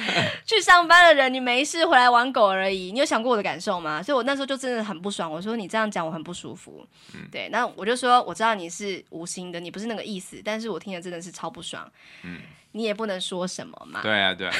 [0.44, 4.02] 去上班的人，你没事回来玩狗而已，你有想过我的感受吗？
[4.02, 11.90] 所以我那时候就真的很不爽，我说你这样讲我很不舒服，嗯、对，那我就说我知道你是无心的，你不是那个意思，但是我听了真的是超不爽，
[12.22, 12.38] 嗯，
[12.72, 14.54] 你也不能说什么嘛，对啊对啊，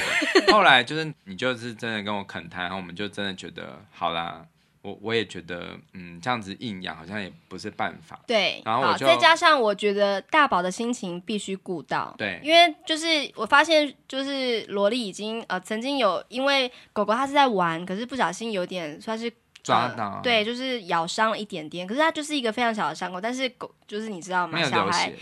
[0.51, 4.43] 后来就是你就是真的跟我恳谈，然后我们就真的觉得好啦。
[4.87, 8.17] 我我也觉得，嗯，这样子硬养好像也不是办法。
[8.25, 12.15] 对，然后我就再加上我觉得大宝的心情必须顾到。
[12.17, 19.29] 对，因为就是我发现，就是萝莉已经呃曾经有因为狗狗它是在玩，可是不小心有点算是
[19.67, 21.85] 抓到，呃，对，就是咬伤了一点点。
[21.85, 24.61] 可是它就是一个非常小的伤口，但是狗就是你知道吗？
[24.63, 25.13] 小孩。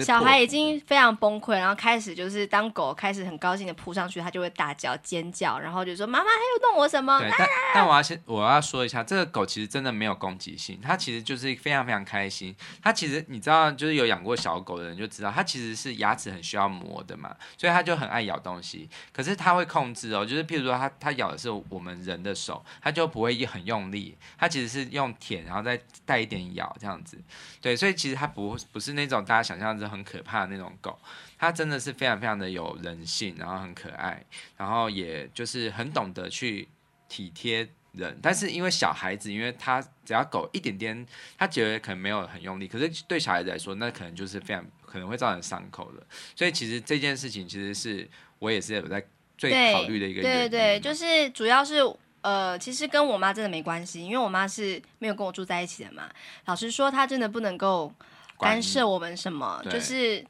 [0.00, 12.56] 小孩已经非常崩溃，然后开始就是当狗开始很高兴的扑上去，它就会大叫尖叫，然后就说：“妈妈还有弄我什么？”对，但但我要先我要说一下，这个狗其实真的没有攻击性，它其实就是非常非常开心。
[12.82, 18.88] 它其实你知道，就是有养过小狗的人就知道，它其实是牙齿很需要磨的嘛，所以它就很爱咬东西。
[19.12, 27.18] 可是它会控制哦，就是譬如说它它咬的是我们人的手，它就不会很用用力，它其实是用舔，然后再带一点咬这样子。
[27.60, 30.98] 对，所以其实它不不是那种大家想象中很可怕的那种狗，
[31.38, 34.24] 它真的是非常非常的有人性，然后很可爱，
[34.56, 36.68] 然后也就是很懂得去
[37.08, 38.16] 体贴人。
[38.22, 46.06] 但是因为小孩子，因为他只要狗一点点，他觉得可能没有很用力，可是对小孩子来说，那可能就是非常可能会造成伤口的。
[46.36, 49.04] 所以其实这件事情，其实是我也是有在
[49.36, 50.48] 最考虑的一个原因。
[50.48, 51.82] 对对对，就是主要是。
[52.22, 56.08] 呃，其实跟我妈真的没关系，因为我妈是没有跟我住在一起的嘛。
[56.46, 57.92] 老实说，她真的不能够
[58.38, 60.24] 干涉我们什么，就是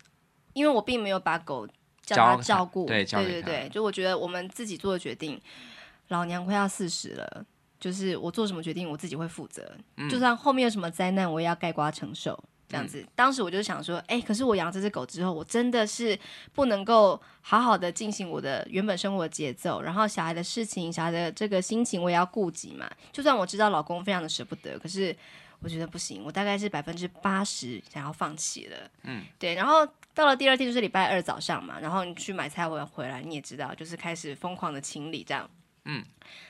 [0.54, 1.68] 因为我并没有把狗
[2.02, 5.40] 叫她照顾，对对对对，就我觉得我们自己做的决定，
[6.08, 7.44] 老娘快要四十了，
[7.78, 12.42] 就是我做什么决定，我自己会负责，嗯、就算后面有什么灾难，我也要盖瓜承受。
[12.72, 16.18] 这样子，嗯、当时我就想说，哎、欸，可是我养这只狗之后，我真的是
[16.54, 22.90] 不能够好好的进行我的原本生活的节奏，然后小孩的事情、小孩的这个心情，我也要顾及嘛。
[23.12, 25.14] 就算我知道老公非常的舍不得，可是
[25.60, 28.90] 我觉得不行，我大概是百分之八十想要放弃了。
[29.02, 29.54] 嗯，对。
[29.54, 35.48] 然后到了第二天，就是礼拜二早上嘛，然后你去买菜回回来，你也知道，就是开始疯狂的清理，这样，
[35.84, 36.02] 嗯，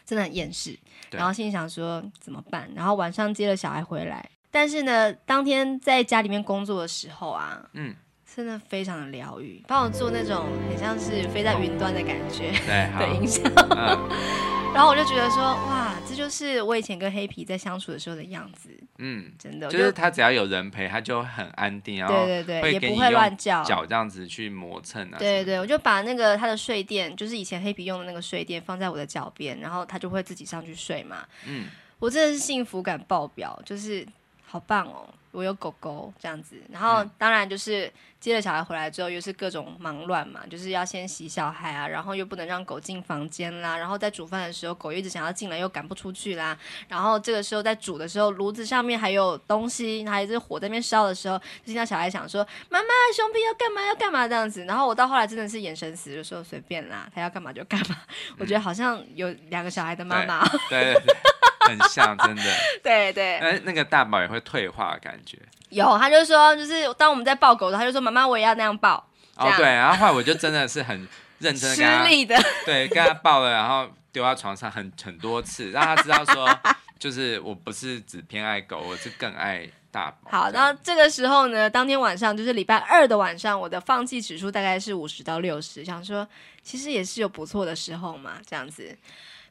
[0.06, 0.78] 真的很厌世。
[1.10, 2.70] 然后心里想说怎么办？
[2.76, 4.30] 然后晚上接了小孩回来。
[4.52, 7.92] 但是呢，当天在家里面工作的时候啊，嗯，
[8.32, 13.42] 真的非常的疗愈，帮我做那种很像是飞在云端的感觉，对， 的音效。
[14.74, 18.70] 然后我就觉得说，哇，这就是我以前跟黑皮在相处的时候的样子。
[18.96, 25.18] 嗯，真的，就是他只要有人陪，他就很安定，然后对对对，也不会乱叫，脚这样子去磨蹭啊。
[25.18, 31.18] 对对，我就把那个他的睡垫，就是以前黑皮用的那个睡垫，放在我的脚边，然后他就会自己上去睡嘛。
[31.46, 31.66] 嗯，
[31.98, 34.06] 我真的是幸福感爆表，就是
[34.52, 35.08] 好棒哦。
[35.30, 37.90] 我有狗狗这样子，然后当然就是
[38.20, 46.54] 接了小孩回来之后，又是各种忙乱嘛，就是要先洗小孩啊，然后又不能让狗进房间啦，然后在煮饭的时候，狗一直想要进来，又赶不出去啦，
[46.86, 53.86] 然后这个时候在煮的时候，炉子上面还有东西，还有这火在那边烧的时候，就听到小孩想说：“妈妈，熊皮要干嘛？
[53.86, 57.96] 要干嘛？”这样子，然后我到后来真的是眼神死的时候，随便啦，他要干嘛就干嘛。
[58.36, 60.46] 我觉得好像有两个小孩的妈妈。
[60.68, 60.92] 对。
[60.92, 62.42] 对对对 很像，真的。
[62.82, 63.38] 对 对。
[63.38, 65.38] 哎那个大宝也会退化的感觉。
[65.70, 69.64] 有，他就说，就是当我们在抱狗的时候，他就说：“妈妈，我也要那样抱。”哦，对。
[69.64, 71.08] 然后后来我就真的是很
[71.38, 72.36] 认真的跟他，吃力的。
[72.66, 76.46] 对，跟他抱了，然后丢到床上很很多次，让他知道说，
[76.98, 80.30] 就是我不是只偏爱狗，我是更爱大宝。
[80.30, 86.28] 好，然后这个时候呢，当天晚上就是礼拜二的晚上，我的放弃指数大概是五十到六十，想说
[86.62, 88.94] 其实也是有不错的时候嘛，这样子。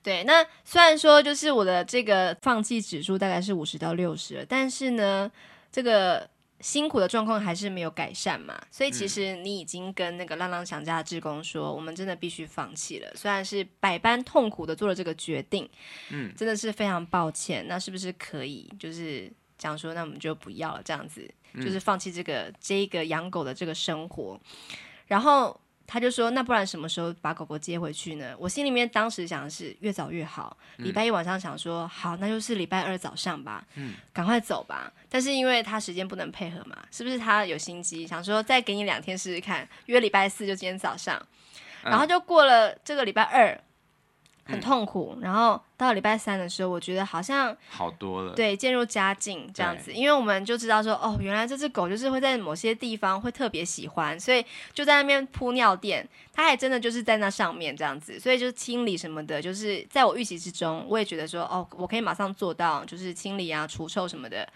[0.03, 5.31] 对，那虽然说就是我的这个放弃指数大概是五十到六十，但是呢，
[5.71, 6.27] 这个
[6.59, 8.59] 辛苦的状况还是没有改善嘛。
[8.71, 13.11] 所以其实你已经跟那个浪浪想家的志工说，我们真的必须放弃了。
[13.15, 15.69] 虽然是百般痛苦的做了这个决定，
[16.09, 17.67] 嗯，真的是非常抱歉。
[17.67, 24.39] 那是不是可以就是讲说，那我们就不要了，这样子，就是放弃这个这一个养狗的这个生活，
[25.05, 25.61] 然后。
[25.93, 30.55] 他就说：“那不然什么时候把狗狗接回去呢？”我心里面当时想的是越早越好。
[30.77, 41.21] 礼拜一晚上想说：“好，那就是礼拜二早上吧，嗯，赶快走吧。”但是因为他时间不能配合嘛，是不是他有心机，想说再给你两天试试看，约礼拜四就今天早上，
[41.83, 43.59] 然后就过了这个礼拜二。
[44.51, 64.47] 很痛苦，然后到礼拜三的时候，我觉得好像好多了，对，渐入佳境这样子，因为我们就知道说，哦，原来这只狗就是会在某些地方会特别喜欢，所以就在那边铺尿垫，它还真的就是在那上面这样子，所以就是清理什么的，就是在我预期之中，我也觉得说，哦，我可以马上做到，就是清理啊、除臭什么的，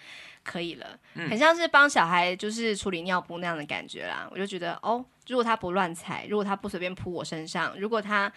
[0.43, 8.31] 可以了，嗯、很像是帮小孩就是处理尿布那样的感觉啦，我就觉得，哦，如果它不乱踩，如果它不随便扑我身上，如果它。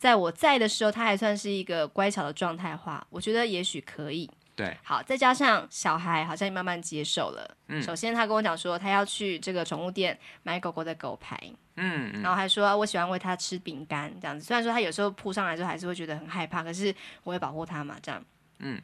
[0.00, 4.28] 在我在的时候，他还算是一个乖巧的状态话，我觉得也许可以。
[4.56, 7.56] 对，好，再加上小孩好像也慢慢接受了。
[7.68, 11.38] 嗯，首先他跟我讲说，他要去这个宠物店买狗狗的狗牌。
[11.76, 14.42] 嗯，然后还说我喜欢喂他吃饼干这样子。
[14.42, 18.24] 虽然说他有时候扑上来之后还是会觉得很害怕，可是我会保护他嘛，这样。
[18.60, 18.80] 嗯，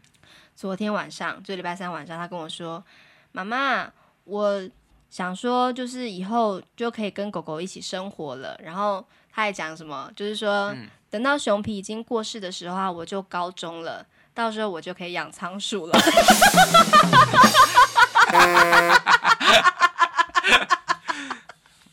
[0.55, 2.85] 昨天晚上就礼拜三晚上，他跟我说
[3.33, 3.91] ：“妈妈，
[4.25, 4.71] 我
[5.09, 9.07] 想说就是以后就可以跟狗狗一起生活了。”然后
[9.37, 10.72] 他还讲什么，就是说。
[10.72, 15.97] 嗯等到熊皮已经过世的时候啊，我就高中了，到时候我就可以养仓鼠了。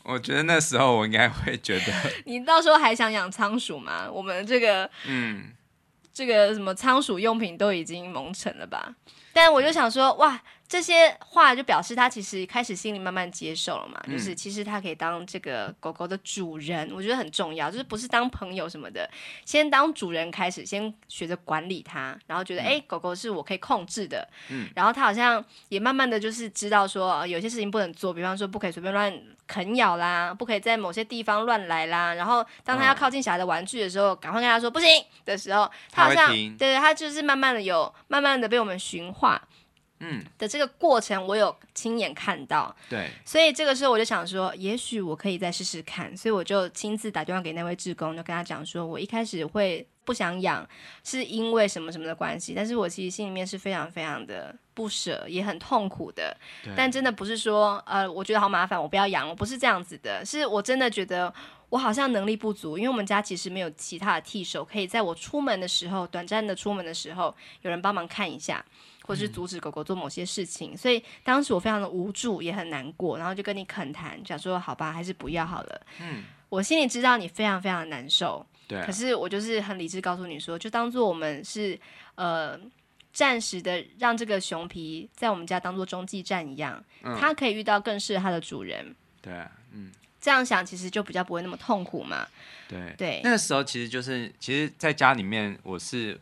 [0.02, 1.92] 我觉得那时候我应该会觉得，
[2.26, 4.10] 你到时候还想养仓鼠吗？
[4.10, 5.52] 我们这个，嗯，
[6.12, 8.94] 这个什么仓鼠用品都已经蒙尘了吧？
[9.32, 10.38] 但我就想说，哇。
[10.66, 19.08] 这些话就表示他其实开始心里慢慢接受了嘛，嗯、就是其实他可以当这个狗狗的主人，我觉得很重要，就是不是当朋友什么的，
[19.44, 29.12] 先当主人开始，先学着管理它，然后觉得哎、嗯，狗狗是我可以控制的，嗯，然后他好像也慢慢的就是知道说有些事情不能做，比方说不可以随便乱
[29.46, 34.88] 啃咬啦，不可以在某些地方乱来啦，然后当他要靠近小孩的玩具的时候，赶、哦、快跟他说不行！
[35.24, 39.40] 的时候，他好像对对，他就是慢慢的有慢慢的被我们驯化。
[40.00, 42.74] 嗯的这个过程，我有亲眼看到。
[42.88, 46.14] 对，所以这个时候我就想说，也许我可以再试试看。
[46.16, 50.68] 所以我就亲自打电话给那位志工，就跟他讲说，我一开始会不想养，
[51.02, 52.52] 是因为什么什么的关系。
[52.54, 56.36] 但是我其实心里面是非常非常的不舍，也很痛苦的。
[56.76, 60.24] 但真的不是说，呃，我觉得好麻烦，我不要养，我不是这样子的。
[60.24, 61.32] 是我真的觉得
[61.70, 68.62] 我好像能力不足，因为我们家其实没有其他的替手，可以在我出门的时候，短暂的出门的时候，有人帮忙看一下。
[69.06, 75.86] 或是阻止狗狗做某些事情，嗯、所以当时我非常的无助，也很难过，然后就跟你恳谈，讲说好吧，还是不要好了。
[76.00, 81.78] 嗯，我心里知道你非常非常难受，对、啊，可是我就是很理智告诉你说，就当做我们是
[82.14, 82.58] 呃
[83.12, 88.96] 暂时的让这个熊皮在我们家当做中继站一样，嗯、它可以遇到更适合它的主人。
[89.20, 92.26] 对啊，嗯，这样想其实就比较不会那么痛苦嘛。
[92.66, 96.18] 对对，那个时候其实就是其实在家里面我是。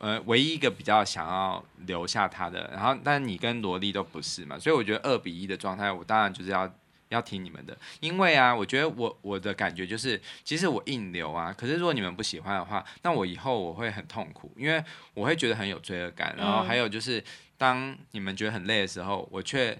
[0.00, 6.70] 呃，唯一一个比较想要留下他的，然后，但你跟萝莉都不是嘛，所以我觉得二比一的状态，我当然就是要
[7.08, 14.82] 要听你们的，因为啊，我觉得我我的感觉就是，其实我硬留啊，可是如果你们不喜欢的话，那我以后我会很痛苦，因为
[15.14, 17.22] 我会觉得很有罪恶感，然后还有就是，
[17.56, 19.78] 当你们觉得很累的时候，我却。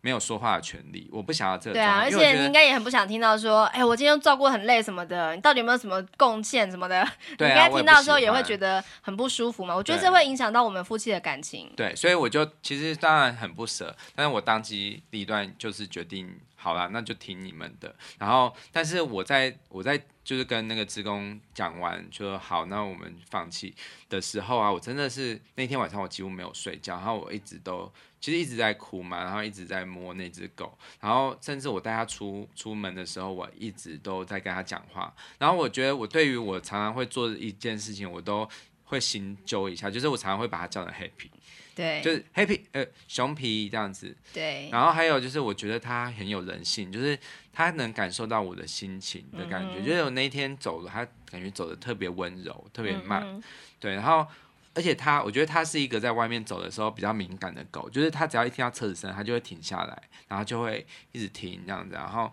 [0.00, 1.74] 没有说话的权利，我不想要这个。
[1.74, 7.06] 对啊，而且你应该也很不想听到说，哎，我今天照顾很累什么的，你到底有没有什么贡献什么的？
[7.36, 9.74] 对啊，你应该听到的时候也会觉得很不舒服嘛。
[9.74, 11.70] 我，我觉得这会影响到我们夫妻的感情。
[11.76, 16.40] 对，所以我就其实当然很不舍，但是我当机立断就是决定。
[16.60, 17.94] 好了，那就听你们的。
[18.18, 19.96] 然后，但是我在我在
[20.28, 23.74] 就是跟那个职工讲完，就说好，那我们放弃
[24.10, 35.10] 的时候啊，我真的是那天晚上我几乎没有睡觉，然后我一直都其实一直在哭嘛，然后一直在摸那只狗，然后甚至我带它出出门的时候，我一直都在跟它讲话。
[35.38, 38.46] 然后我觉得我对于我常常会做的一件事情，我都
[38.84, 41.30] 会心揪一下，就是我常常会把它叫成 Happy。
[41.78, 47.16] 对，就是 happy 呃熊皮这样子，对，然后还有就是我觉得他很有人性，就是
[47.52, 53.40] 他能感受到我的心情的感觉，嗯、就是我那一天走了，他感觉走的特别温柔，特别慢，嗯、
[53.78, 54.26] 对，然后
[54.74, 62.32] 而且它，我觉得它是一个在外面走的时候比较敏感的狗，就是它只要一听到车子声，它就会停下来，然后就会一直停这样子，然后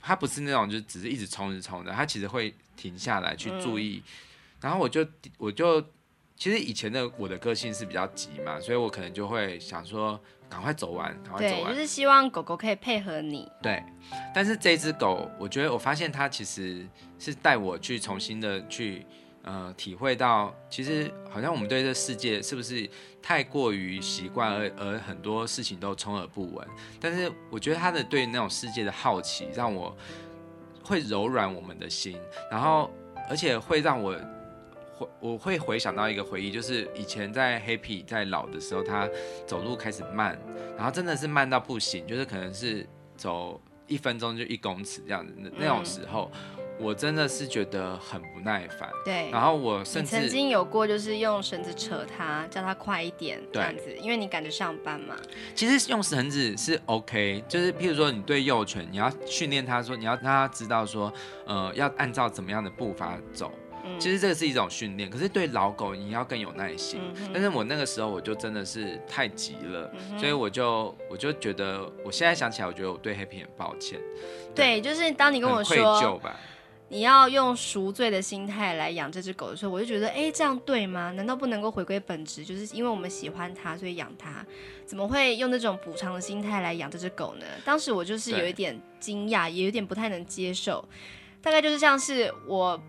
[0.00, 4.12] 它不是那种就只是一直冲着冲的，它其实会停下来去注意，嗯、
[4.62, 5.84] 然后我就我就。
[6.38, 10.18] 其实以前的我的个性是比较急嘛，所以我可能就会想说
[10.48, 11.64] 赶快走完，赶快走完。
[11.64, 13.50] 对，就是希望狗狗可以配合你。
[13.60, 13.82] 对，
[14.32, 16.86] 但是这只狗，我觉得我发现它其实
[17.18, 19.04] 是带我去重新的去
[19.42, 22.88] 呃体会到，其实好像我们对这世界是不是
[23.20, 26.68] 太过于习惯，而而很多事情都充耳不闻。
[27.00, 29.92] 但是我觉得它的对那种世界的好奇，让我
[30.84, 32.16] 会柔软我们的心，
[32.48, 32.88] 然后
[33.28, 34.16] 而且会让我。
[35.20, 39.08] 我会回想到一个回忆，就是以前在 Happy 在老的时候，他
[39.46, 40.38] 走路开始慢，
[40.76, 42.86] 然后真的是慢到不行，就是可能是
[43.16, 45.34] 走一分钟就一公尺这样子。
[45.56, 46.30] 那种时候，
[46.78, 48.88] 我真的是觉得很不耐烦。
[49.04, 55.16] 对，然后我甚至曾经有过，就是用绳子扯他，叫他快一点这样子，因为你赶着上班嘛。
[55.54, 61.12] 其实用绳子是 OK，就是譬如说你对幼犬，你要训练他说，你要让他知道说，
[61.46, 63.52] 呃，要按照怎么样的步伐走。
[63.98, 67.00] 其实这个是一种训练，可是对老狗你要更有耐心。
[67.20, 74.00] 嗯、但是我那个时候我就真的是太急了，嗯、所以我就我就觉得，我现在想起来，我觉得我对 Happy 很抱歉。
[74.54, 76.36] 对，对就是当你跟我说，愧疚吧，
[76.88, 81.12] 你要用赎罪的心态来养这只狗的时候，我就觉得，哎，这样对吗？
[81.12, 82.44] 难道不能够回归本质？
[82.44, 84.44] 就是因为我们喜欢它，所以养它，
[84.86, 87.46] 怎么会用那种补偿的心态来养这只狗呢？
[87.64, 90.84] 当时我就是有一点惊讶，也有点不太能接受。
[91.42, 92.80] 大概就是像是我。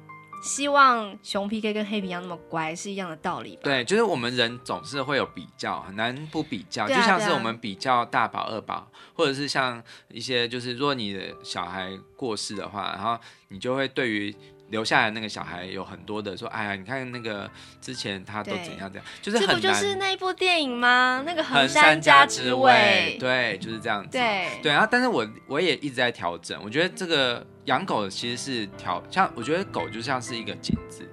[0.41, 3.61] 希望熊 PK 跟黑皮一样那么乖是一样的道理吧？
[3.63, 6.85] 对，就是我们人总是会有比较，很难不比较。
[6.85, 13.17] 啊、就像是我们比较大宝、二宝，或者是像一些，就是如果你的小孩过世的话，然后
[13.49, 14.35] 你就会对于。
[14.69, 17.49] 留下来那个小孩有很多的说，哎呀，你看那个
[17.81, 19.39] 之前他都怎样怎样，就是。
[19.39, 21.23] 这不就是那一部电影吗？
[21.25, 24.11] 那个横山家之位，对，就是这样子。
[24.11, 31.07] 对对，然后但是我我也一直在调整，我觉得这个养狗其实是调，像我觉得狗就像是一个镜子。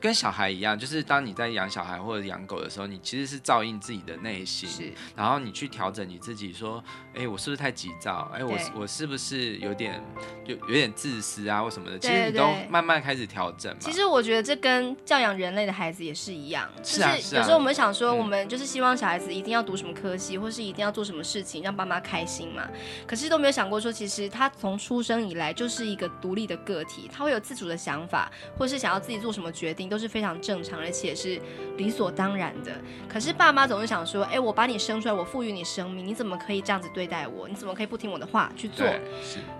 [0.00, 6.82] 跟小孩一样，就是当你在养小孩或者养狗的时候，你其实是照应自己的内心，是然后你去调整你自己，说，
[7.14, 8.30] 哎，我是不是太急躁？
[8.32, 10.00] 哎，我我是不是有点
[10.44, 11.98] 有有点自私啊，或什么的？
[11.98, 13.78] 其实你都慢慢开始调整嘛。
[13.80, 22.68] 其实我觉得这跟教养人类的孩子也是一样，是啊，就是有时候我们想说，我们就是希望小孩子一定要读什么科系，嗯、或是一定要做什么事情让爸妈开心嘛。
[23.06, 29.87] 可是都没有想过说，其实他从出生以来就是一个独立的个体，他会有自主的想法，或是想要自己做什么决定。
[29.88, 31.40] 都是非常正常，而且是
[31.76, 32.72] 理所当然的。
[33.08, 37.48] 可是爸妈总是想说：“哎，我把你生出来，我赋予你生命，你怎么可以这样子对待我？
[37.48, 39.00] 你怎么可以不听我的话去做？”对，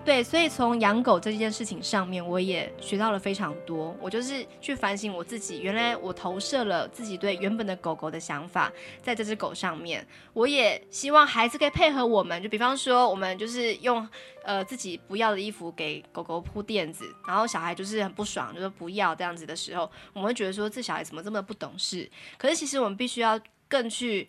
[0.05, 3.97] 对，所以从养狗这件事情上面，我也学到了非常多。
[4.01, 8.73] 我就是去反省我自己，原来我投射了自己对原本的狗狗的想法
[9.03, 10.07] 在这只狗上面。
[10.33, 14.09] 我也希望孩子可以配合我们，就比方说，我们就是用。
[14.49, 19.83] 呃，自己不要的衣服给狗狗铺垫子，然后小孩就是很不爽，就说不要这样子的时候，
[20.15, 22.11] 我们会觉得说，这小孩怎么这么不懂事？
[22.39, 23.39] 可是其实我们必须要
[23.69, 24.27] 更去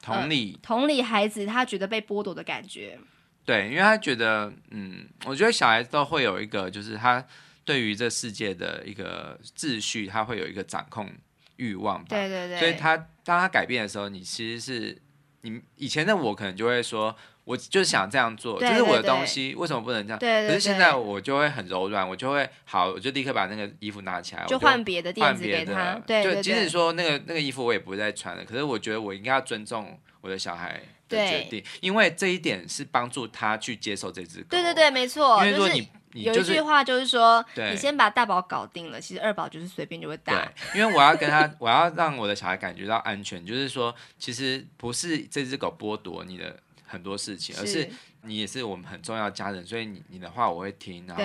[0.00, 2.98] 同理、呃、同理孩子他觉得被剥夺的感觉。
[3.44, 7.22] 对，因为他觉得，嗯，我觉得小孩子都会有一个，就是他
[7.66, 11.12] 对于这世界的一个秩序，他会有一个掌控
[11.56, 12.06] 欲望吧。
[12.08, 12.58] 对对对。
[12.58, 14.98] 所以他当他改变的时候，你其实是
[15.42, 17.14] 你以前的我可能就会说。
[17.48, 20.18] 我就想这样做，这是我的东西，为什么不能这样？
[20.18, 25.98] 对，可是现在我就会很柔软，我就会好，我就立刻把那个衣服拿起来，就换别的垫子给他。
[26.06, 30.78] 对，就即使说那个那个衣服我也不会再穿了，可是我觉得我应该要尊重我的小孩
[31.08, 34.48] 的决定，因为这一点是帮助他去接受这只狗。
[34.50, 35.42] 对对对，没错。
[35.46, 35.88] 因为说你。
[36.10, 40.32] 就是有一句话就是说，你先把大宝搞定了，其实二宝就是随便就会打。
[40.32, 46.58] 对，因为我要跟他，我要让我的小孩感觉到安全，就是说，其实不是这只狗剥夺你的
[46.88, 47.88] 很多事情，而是
[48.22, 51.22] 你也是我们很重要的家人，所以你你的话我会听，然后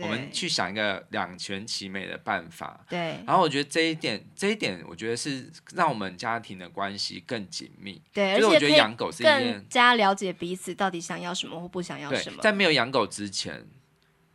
[0.00, 2.84] 我们去想一个两全其美的办法。
[2.88, 8.00] 对，然后我觉得这一点，这一点我觉得是让我们家庭的关系更紧密。
[8.12, 12.42] 对，而且我觉得养狗是一件更加了解彼此到底想要什么或不想要什么。
[12.42, 13.66] 在没有养狗之前。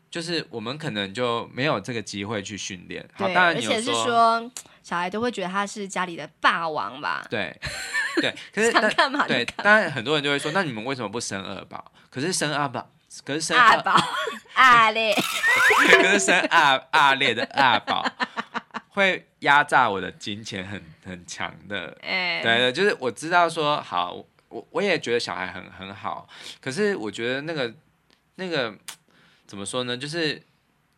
[0.09, 4.51] 就是我们可能就没有这个机会去训练，好，当然而且是说
[4.83, 7.25] 小孩都会觉得他是家里的霸王吧？
[7.29, 7.55] 对，
[8.21, 9.27] 对，可是想干嘛？
[9.27, 11.91] 对，当然很多人就会说，那你们为什么不生二宝？
[12.09, 12.91] 可是生二宝，
[13.25, 13.95] 可是生二宝，
[14.55, 15.13] 二列，
[15.91, 18.05] 可是生二二列的二宝
[18.89, 24.13] 会压榨我的金钱很很强的，哎，对对，就是我知道说好，
[24.49, 26.27] 我我也觉得小孩很很好，
[26.59, 27.73] 可是我觉得那个
[28.35, 28.77] 那个。
[29.47, 29.97] 怎么说呢？
[29.97, 30.41] 就是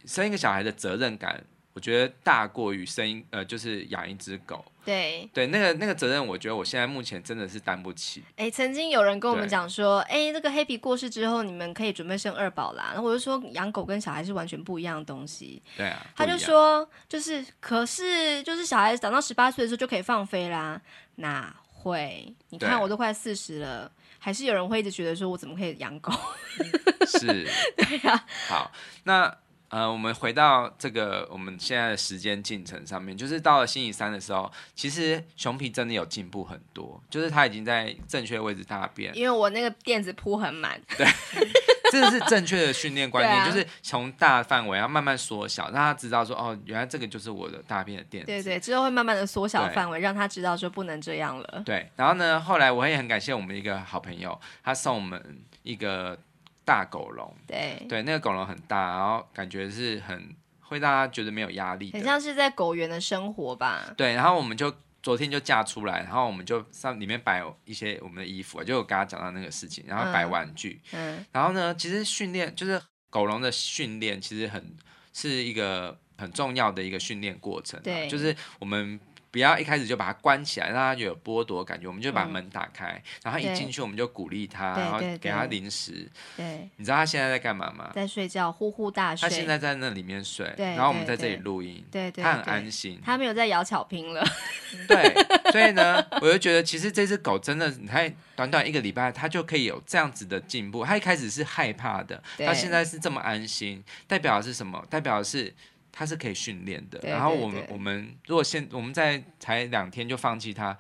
[0.05, 4.63] 生一个小孩的责任感，我觉得大过于生一呃，就是养一只狗。
[4.85, 8.21] 对对，那个那个责任，我觉得我现在目前真的是担不起。
[8.35, 12.91] 哎，曾经有人跟我们讲说，哎，那个黑皮过世之后，你们可以准备生二宝啦。
[12.93, 15.61] 然后我就说，养狗跟小孩是完全不一样的东西。
[15.77, 16.05] 对啊。
[16.15, 20.81] 他就说，就是可是就是小孩长到十八岁的时候就可以放飞啦？
[21.15, 22.35] 哪会？
[22.49, 23.89] 你看我都快四十了。
[24.19, 26.11] 还是有人会一直觉得说，我怎么可以养狗？
[27.07, 27.45] 是，
[27.75, 28.25] 对呀、啊。
[28.47, 28.71] 好，
[29.03, 29.37] 那
[29.73, 39.11] 呃，我们回到这个我们现在的时间进程上面，就是到了星期三的时候，其实熊皮真的有进步很多，就是他已经在正确位置大便。
[39.17, 40.79] 因为我那个垫子铺很满。
[40.95, 41.07] 对。
[41.91, 48.27] 这是正确的训练观念，啊、就是从大范围要慢慢缩小，让他知道说，哦，原来这个就是我的大便的垫子。
[48.27, 51.61] 对对，之后会慢慢的缩小范围，让他知道说不能这样了。
[51.63, 56.17] 对，然后呢，后来我也很感谢我们一个好朋友，他送我们一个
[56.65, 57.33] 大狗笼。
[57.47, 63.93] 对对，那个狗笼很大，然后感觉是很会让他觉得没有压力，很像是在狗园的生活吧。
[63.97, 64.73] 对，然后我们就。
[65.03, 74.73] 昨天就嫁出来，然后我们就上里面摆一些我们的衣服，就我刚刚讲到那个事情，然后摆玩具，嗯，嗯，然后呢，其实训练就是狗笼的训练，其实很
[75.11, 78.97] 是一个很重要的一个训练过程，对，就是我们。
[79.33, 81.87] 不要一开始就把它关起来，让它有剥夺感觉。
[81.87, 86.07] 我们就把门打开，嗯、然后一进去我们就鼓励它，然后给它零食。
[86.37, 87.89] 对，你知道它现在在干嘛吗？
[87.95, 89.27] 在睡觉，呼呼大睡。
[89.27, 91.83] 它现在在那里面睡，然后我们在这里录音。
[92.15, 93.01] 它很安心。
[93.03, 94.23] 它没有在咬巧拼了。
[94.87, 100.85] 对，所以呢，我就觉得其实这只狗真的，你看短短一个礼拜，它就可以有这样子的进步。
[100.85, 104.85] 它一开始是害怕的，它现在是这么安心，代表的是什么？
[104.91, 105.51] 代表的是。
[105.95, 110.75] 它是可以训练的，然后我们我们如果现我们在才两天就放弃它，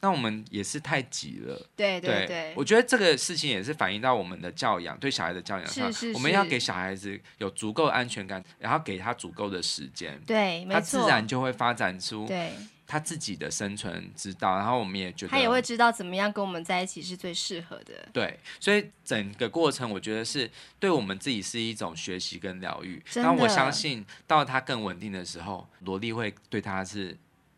[0.00, 1.68] 那我们也是太急了。
[1.76, 12.52] 对对对，我觉得这个事情也是反映到我们的教养，对小孩的教养上，是是是，我们要给小孩子有足够安全感，然后给他足够的时间，对，他自然就会发展出对。
[12.90, 18.08] 他自己的生存之道，然后我们也觉得他也会知道怎么样跟我们在一起是最适合的。
[18.14, 23.02] 对，所以整个过程我觉得是对我们自己是一种学习跟疗愈。
[23.12, 27.14] 然后我相信到他更稳定的时候，萝莉会对他是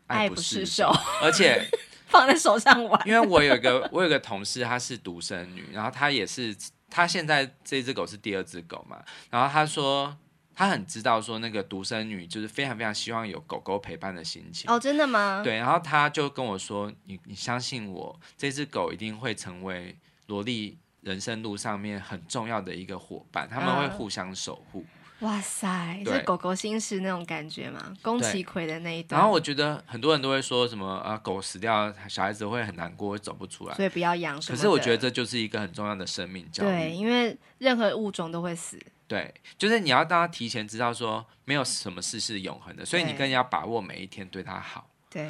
[0.07, 1.65] 爱不释手，而且
[2.07, 3.01] 放在手上玩。
[3.07, 6.53] 因为我有一个我有一个同事，她是独生女，然后她也是，
[6.89, 10.13] 她现在这只狗是第二只狗嘛，然后她说。
[10.61, 15.41] 他很知道说那个独生女就是非常非常希望有狗狗陪伴的心情哦，真的吗？
[15.43, 19.97] 对，然后他就跟我说：“你你相信我，这只狗一定会成为
[20.27, 24.85] 萝莉人生路上面很重要的一个伙伴，他们会互相守护。”
[25.21, 27.93] 哇塞，是狗狗心事那种感觉吗？
[28.03, 29.19] 宫崎葵的那一段。
[29.19, 34.39] 然后我觉得很多人都会说什么啊，狗死掉，小孩子会很难过，会走不出来，所以不要养。
[34.41, 36.67] 可是我觉得这就是一个很重要的生命教育。
[36.67, 38.79] 对，因为任何物种都会死。
[39.11, 44.89] 对，就是你要让他提前知道说，没有什么事是永恒的，所以你更要把握每一天，对他好。
[45.09, 45.29] 对。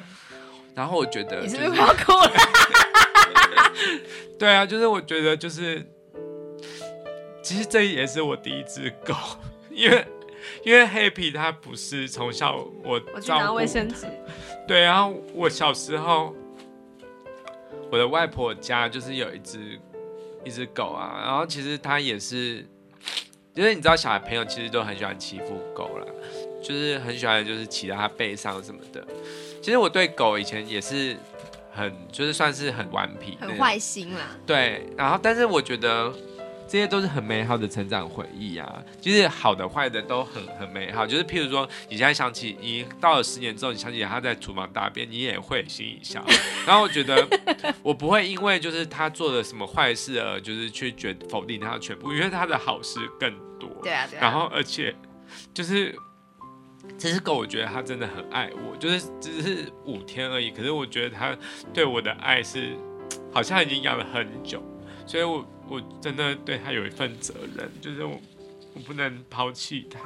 [0.76, 2.32] 然后我觉得，就是，你是不是要哭了？
[4.38, 5.84] 对啊，就是我觉得，就是
[7.42, 9.16] 其实这也是我第一只狗，
[9.72, 10.08] 因为
[10.64, 14.06] 因为黑皮它不是从小我照顾，我去拿卫生纸。
[14.68, 16.36] 对，然后我小时候，
[17.92, 19.80] 我的外婆家就是有一只
[20.46, 22.64] 一只狗啊，然后其实它也是。
[23.54, 26.06] 就是你知道，小孩朋友其实都很喜欢欺负狗啦，
[26.64, 29.06] 就是很喜欢，就是骑在它背上什么的。
[29.62, 31.16] 其实我对狗以前也是
[31.74, 34.36] 很，就是算是很顽皮、很坏心啦。
[34.46, 36.14] 对，然后但是我觉得
[36.72, 41.06] 这些都是很美好的成长回忆啊，就是好的坏的都很很美好。
[41.06, 46.26] 就是譬如说，你现在想起你到了十年之后，你想起他在厨房大便，你也会心一笑。
[46.66, 47.28] 然后我觉得
[47.84, 53.70] 我不会因为就是他做了什么坏事而就是去觉否定他的全部，因为他的好事更多。
[53.84, 54.22] 对啊，对啊。
[54.22, 54.96] 然后而且
[55.54, 55.94] 就是
[56.98, 61.36] 这只狗，我觉得它真的很爱我，就是只是五天而已，可是我觉得它
[61.74, 62.78] 对我的爱是
[63.34, 64.64] 好像已经养了很久，
[65.06, 65.46] 所以我。
[65.72, 68.20] 我真的对他有一份责任，就是我
[68.74, 70.00] 我不能抛弃他，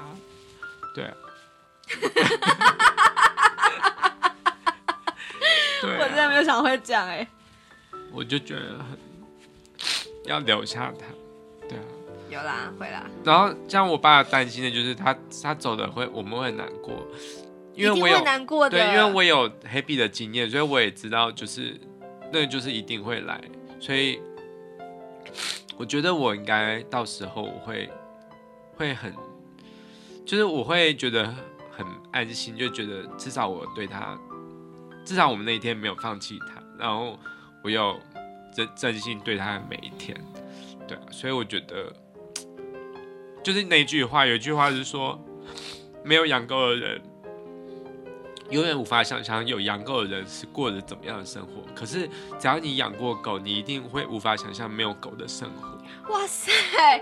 [0.94, 1.14] 对啊，
[5.82, 7.28] 对啊，我真的没有想会讲哎，
[8.12, 8.96] 我就觉得很
[10.26, 11.06] 要留下他，
[11.68, 11.84] 对啊，
[12.30, 13.04] 有啦，会啦。
[13.24, 17.08] 然后像我爸担心的就是他他走的会我们会很难过，
[17.74, 21.76] 因为我有难过的，对，因为我有黑币的经验，所以我也知道就是
[22.32, 23.42] 那就是一定会来，
[23.80, 24.20] 所以。
[25.78, 27.90] 我觉得我应该到时候我会
[28.78, 29.14] 会很，
[30.26, 31.26] 就是我会觉得
[31.72, 34.18] 很安心，就觉得至少我对他，
[35.06, 37.20] 至少我们那一天没有放弃他，然后
[37.64, 38.00] 我有
[38.56, 40.16] 真真心对他的每一天，
[40.88, 41.92] 对，所以我觉得
[43.44, 45.20] 就是那句话，有一句话是说，
[46.04, 47.02] 没有养狗的人。
[48.52, 51.64] 永远无法想象有养狗的人是过着怎么样的生活。
[51.74, 52.08] 可是，
[52.40, 56.14] 只要你养过狗，你一定会无法想象没有狗的生活。
[56.14, 56.52] 哇塞！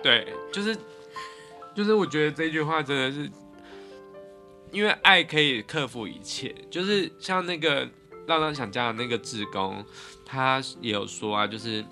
[0.02, 0.78] 对，就是，
[1.76, 3.30] 就是，我觉得这句话真的是，
[4.72, 6.56] 因为爱可以克服一切。
[6.72, 7.88] 就是像那个
[8.28, 9.84] 浪浪想家的那个志工，
[10.26, 11.84] 他也有说啊，就是，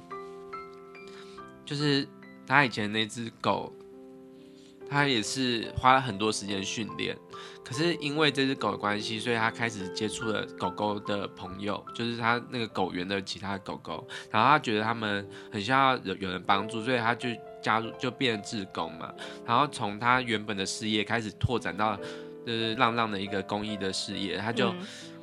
[1.65, 2.07] 就是
[2.47, 3.73] 他以前那只狗，
[4.91, 7.17] 他也是花了很多时间训练。
[7.63, 14.05] 可是因为这只狗的关系，所以他开始接触了狗狗的朋友，就是他那个狗园的其他狗狗。
[14.29, 17.29] 然后他觉得他们很需要有有人帮助，所以他就
[17.63, 19.13] 加入，就变成志工嘛。
[19.45, 21.95] 然后从他原本的事业开始拓展到，
[22.45, 24.73] 就是浪浪的一个公益的事业，他就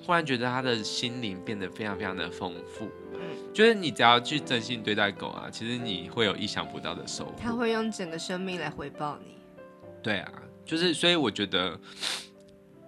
[0.06, 2.88] 忽然觉得他的心灵变得非常非常的丰富。
[3.12, 3.20] 嗯，
[3.52, 7.34] 就是你只要去真心对待狗啊，其实你会有意想不到的收获。
[7.36, 9.37] 他会用整个生命来回报你。
[10.08, 10.32] 对啊，
[10.64, 11.78] 就是所以我觉得。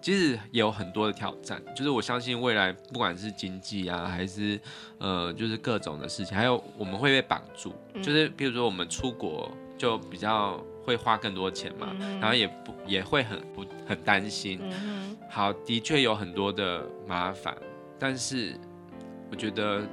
[0.02, 4.58] 其实也有很多的挑战，就是我相信未来不管是经济啊，还是
[4.96, 14.58] 呃，就是各种的事情，还有我们会被绑住，嗯、就是比如说我们出国就比较会花更多钱嘛，嗯、然后也不也会很不很担心。
[14.62, 17.54] 嗯、好，的确有很多的麻烦，
[17.98, 18.58] 但是
[19.30, 19.86] 我觉得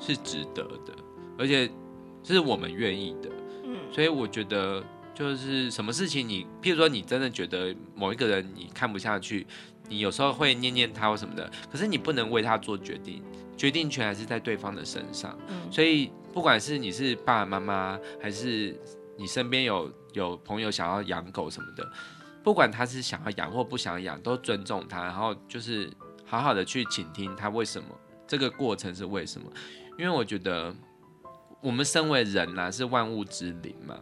[0.00, 0.92] 是值得的，
[1.38, 1.70] 而且
[2.24, 3.30] 是我们愿意的。
[3.62, 4.82] 嗯，所以我觉得。
[5.14, 9.46] 就是什么事情你，你譬如说你真的觉得某一个人你看不下去，
[9.88, 13.22] 你有时候会念念他或什么的，可是你不能为他做决定，
[13.56, 15.38] 决定权还是在对方的身上。
[15.48, 18.74] 嗯，所以不管是你是爸爸妈妈，还是
[19.18, 21.86] 你身边有有朋友想要养狗什么的，
[22.42, 25.90] 不管他是想要养或不想养，都尊重他，然后就是
[26.24, 27.88] 好好的去倾听他为什么，
[28.26, 29.46] 这个过程是为什么？
[29.98, 30.74] 因为我觉得
[31.60, 33.98] 我们身为人呐、啊，是万物之灵嘛。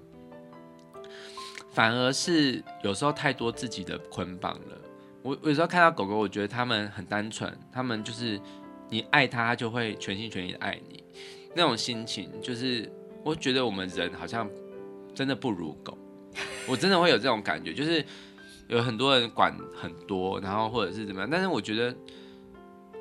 [1.71, 4.79] 反而是有时候太多自己的捆绑了。
[5.23, 8.41] 我有时候看到狗狗，我觉得他们很单纯，他们就是
[8.89, 11.05] 你爱它，它就会全心全意的爱你。
[11.55, 12.91] 那种心情，就是
[13.23, 14.49] 我觉得我们人好像
[15.15, 15.97] 真的不如狗。
[16.67, 18.05] 我真的会有这种感觉，就是
[18.69, 21.29] 有很多人管很多，然后或者是怎么样。
[21.29, 21.95] 但是我觉得，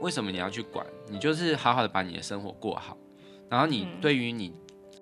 [0.01, 0.85] 为什么你要去管？
[1.09, 2.97] 你就是好好的把你的生活过好。
[3.49, 4.53] 然后你对于你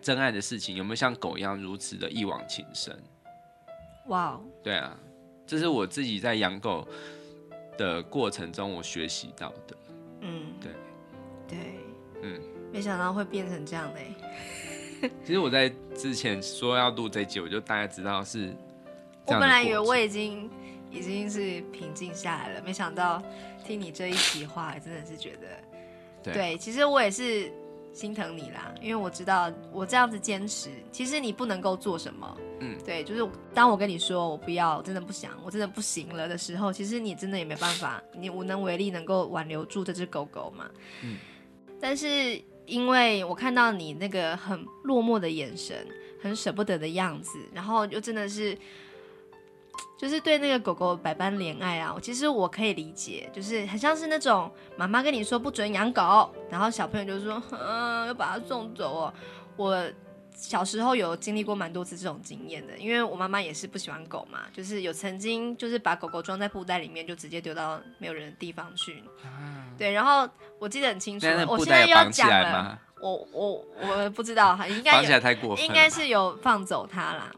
[0.02, 2.96] 真爱的事情，有没有像狗一样如此的一往情深？
[4.08, 4.42] 哇，Wow.
[4.64, 4.98] 对啊，
[5.46, 6.88] 这是我自己在养狗
[7.78, 9.78] 的过程中我学习到的。
[10.22, 10.72] 嗯，对，
[11.48, 11.58] 对，
[12.22, 12.42] 嗯，
[12.72, 14.00] 没想到会变成这样的。
[15.24, 18.54] 其实我在之前说要录这集，我就大概知道是。
[19.26, 20.50] 我本来以为我已经
[20.90, 23.22] 已经是平静下来了，没想到
[23.66, 25.48] 听你这一席话，真的是觉得，
[26.24, 27.52] 对，对，其实我也是。
[27.98, 32.38] 心疼你啦，因为我知道我这样子坚持，其实你不能够做什么。
[32.60, 40.70] 嗯，对，就是当我跟你说我不要，我真的不想，我真的不行了的时候，其实你真的也没办法，你无能为力，能够挽留住这只狗狗嘛。
[41.02, 41.18] 嗯，
[41.82, 45.76] 但是因为我看到你那个很落寞的眼神，
[46.22, 48.56] 很舍不得的样子，然后又真的是。
[49.98, 59.14] 就是对那个狗狗百般怜爱啊，其实我可以理解，就是很像是那种妈妈跟你说不准养狗，然后小朋友就说，嗯，要把它送走哦。
[59.56, 59.84] 我
[60.36, 69.04] 小时候有经历过蛮多次这种经验的，因为我妈妈也是不喜欢狗嘛，就是有曾经就是把狗狗装在布袋里面，就直接丢到没有人的地方去。
[69.80, 77.32] 对，然后我记得很清楚，我现在又要讲了，我我我不知道，应该绑起来太过分，应该是有放走它啦。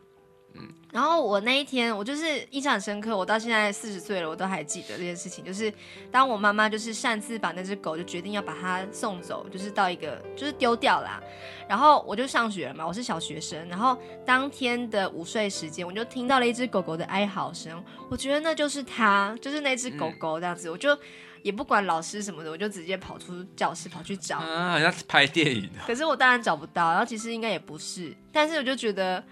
[0.91, 5.43] 嗯，然后我那一天，我就是印象很深刻，我到现在四十岁了，我都还记得这件事情。
[5.43, 5.71] 就是
[6.11, 11.21] 当我妈妈就是擅自把那只狗就决定要把它送走，就是到一个就是丢掉啦。
[11.67, 13.67] 然后我就上学了嘛，我是小学生。
[13.69, 17.83] 然后当天的午睡时间，我就听到了一只狗狗的哀嚎声。
[18.09, 20.69] 我觉得那就是它，就是那只狗狗这样子。
[20.69, 20.97] 嗯、我就
[21.43, 24.39] 也不管老师什么的，我就直接跑出教室跑去找。
[24.39, 25.79] 啊，好像拍电影的。
[25.85, 29.23] 可是我当然找不到，然后其实应该也不是，但是我就觉得。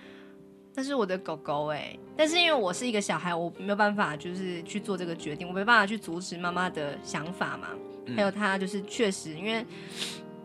[0.78, 7.70] 那是我的狗狗哎、欸，但是因为我是一个小孩，我没有办法就是去做这个决定，我没办法去阻止妈妈的想法嘛。
[8.06, 9.66] 嗯、还有他就是确实，因为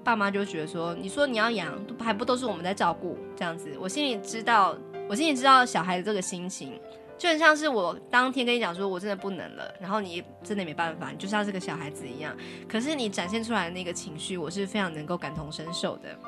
[0.02, 3.76] 爸妈就觉得说，你说你要养，还不都是我们在照顾这样子。
[3.78, 4.74] 我心里知道，
[5.06, 6.80] 我心里知道小孩的这个心情，
[7.18, 12.34] 就很像是我当天跟你讲说我真的不能了，然后你真的没办法，你就像是个小孩子一样。
[12.66, 16.18] 可是你展现出来的那个情绪，我是非常能够感同身受的。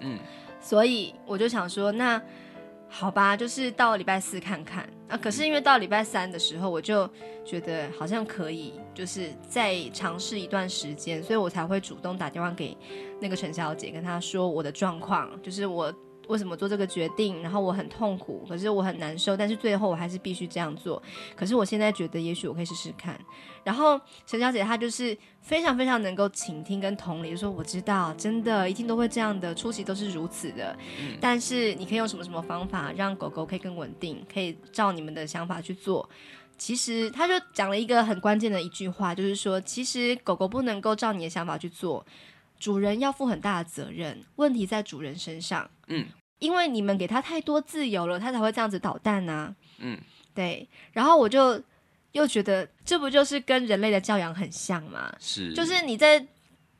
[0.00, 0.18] 嗯，
[0.58, 2.18] 所以我就想说那。
[2.94, 5.16] 好吧，就是到礼拜四看看啊。
[5.16, 7.08] 可是因为到礼拜三的时候，我就
[7.44, 12.76] 觉得好像可以，就是再尝试一段时间，所以我才会主动打电话给
[13.18, 15.92] 那个陈小姐，跟她说我的状况，就是我。
[16.28, 17.42] 为什么做这个决定？
[17.42, 21.02] 然后我很痛苦，可是我很难受，但是最后我还是必须这样做。
[21.36, 23.18] 可是我现在觉得，也许我可以试试看。
[23.64, 30.76] 然后陈小姐她就是非常非常能够倾听跟同理，就说我知道，真的一定都会这样的，初期都是如此的。
[31.00, 31.16] 嗯。
[31.20, 36.08] 但是你可以用什么什么方法让狗狗可以更稳定，可以照你们的想法去做。
[36.58, 42.04] 其实他就讲了一个很关键的一句话，就是说，其实狗狗不能够照你的想法去做。
[42.62, 45.68] 主人要负很大的责任，问题在主人身上。
[45.88, 46.06] 嗯，
[46.38, 49.52] 因为你们给他太多自由了，他才会这样子捣蛋呐。
[49.80, 49.98] 嗯，
[50.32, 50.68] 对。
[50.92, 51.60] 然后我就
[52.12, 55.12] 又觉得，这不就是跟人类的教养很像吗？
[55.18, 56.24] 是，就是你在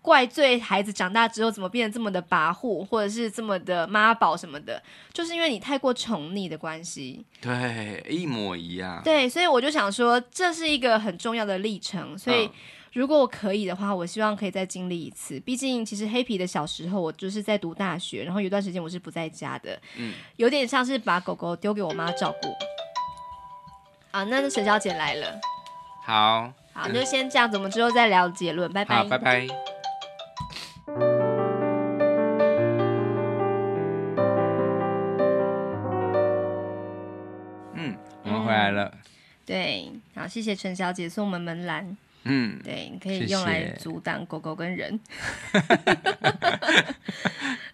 [0.01, 4.81] 怪罪孩子长大之后怎么变得这么的跋扈，或者是这么的妈宝什么的，
[5.13, 7.27] 就是因为你太过宠溺的关系。
[7.41, 9.03] 对，一模一样。
[9.03, 12.49] 对，所以我就想说，这是一个很重要的历程，所以。
[12.95, 15.41] 嗯如果我可以的话，我希望可以再经历一次。
[15.41, 22.49] 毕竟，其实黑皮的小时候，我就是在读大学，然后有段时间我是不在家的，嗯，有点像是把狗狗丢给我妈照顾。
[24.11, 25.41] 啊，那沈小姐来了，
[26.05, 29.47] 好，好，那就先这样子，我们之后再聊结论，拜拜，好，拜拜。
[37.75, 38.93] 嗯，我们回来了。
[38.93, 39.01] 嗯、
[39.47, 41.97] 对，好，谢谢陈小姐送我们门栏。
[42.25, 44.99] 嗯，对，你可以用来阻挡狗狗跟人。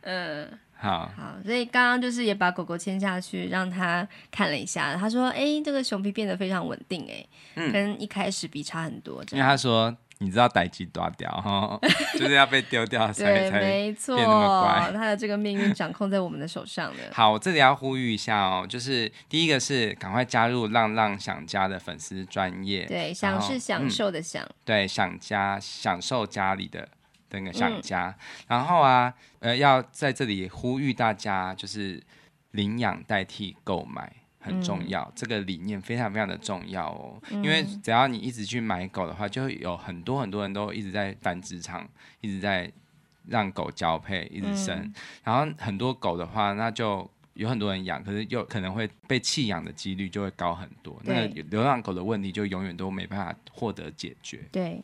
[0.03, 7.27] 嗯， 好，好，所以刚刚就是也把狗狗牵下去，让他看了一下，他说：“哎，这个熊皮变得非常稳定，哎，
[7.57, 9.97] 嗯，跟一开始比差很多。”因为他说。
[10.21, 11.79] 你知道逮鸡抓掉哈，
[12.15, 14.93] 就是要被丢掉才才变那么乖。
[14.93, 17.03] 他的这个命运掌控在我们的手上的。
[17.15, 22.85] 好，我这里要呼吁一下哦，就是第一个是赶快加入浪浪想家的粉丝专业。
[22.87, 24.45] 对，享是享受的享。
[24.45, 26.89] 嗯、对，想家享受家里的
[27.31, 28.09] 那个想家。
[28.09, 32.03] 嗯、然后啊，呃，要在这里呼吁大家，就是
[32.51, 34.13] 领养代替购买。
[34.49, 37.21] 很重要，嗯、这个理念非常非常的重要哦。
[37.31, 41.87] 嗯、因为只要你一直去买狗的话，就会有很多很多人都一直在繁殖场，
[42.21, 42.71] 一直在
[43.27, 44.77] 让狗交配，一直生。
[44.79, 44.95] 嗯、
[45.25, 51.01] 然后很多狗的话，那就有很多人养，可是又可能会被弃养的几率就会高很多。
[51.05, 54.41] 那个流浪狗的问题就永远都没办法获得解决。
[54.51, 54.83] 对，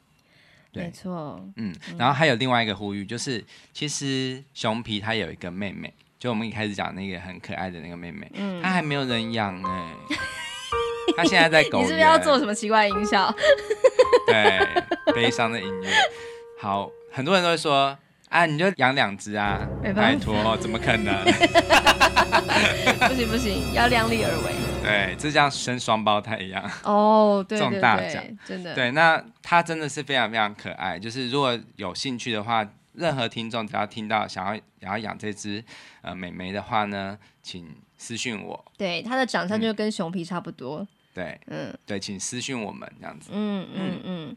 [0.70, 1.44] 对没错。
[1.56, 5.92] 嗯，然后还有另外一个呼吁，就是其实熊皮它有一个妹妹。
[6.18, 9.92] 就我们一开始讲那个很可爱的那个妹妹，嗯，她还没有人养哎，
[11.16, 11.84] 她现在在狗园。
[11.84, 13.34] 你是不是要做什么奇怪的音效？
[14.26, 14.60] 对，
[15.12, 15.90] 悲伤的音乐。
[16.58, 17.96] 好，很多人都会说
[18.30, 21.14] 啊，你就养两只啊，拜托，怎么可能？
[23.08, 24.54] 不行不行，要量力而为。
[24.82, 28.74] 对，就像生双胞胎一样哦，对，中大奖，真的。
[28.74, 30.98] 对，那她真的是非常非常可爱。
[30.98, 32.66] 就是如果有兴趣的话。
[32.94, 35.62] 任何听众只要听到想要想要养这只
[36.02, 38.64] 呃美眉的话呢，请私讯我。
[38.78, 40.78] 对，它的长相就跟熊皮差不多。
[40.78, 43.30] 嗯、对，嗯，对，请私讯我们这样子。
[43.32, 44.36] 嗯嗯嗯。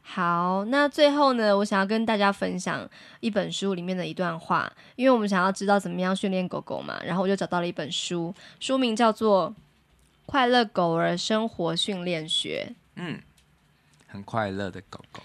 [0.00, 2.88] 好，那最后呢，我想要跟大家分享
[3.20, 9.50] 一本书里面的一段话，因为我们想要知道怎么样训练狗狗嘛，然后我就找到了一本书，书名叫做
[10.24, 12.68] 《快乐狗儿生活训练学》。
[12.94, 13.20] 嗯，
[14.06, 15.20] 很快乐的狗狗。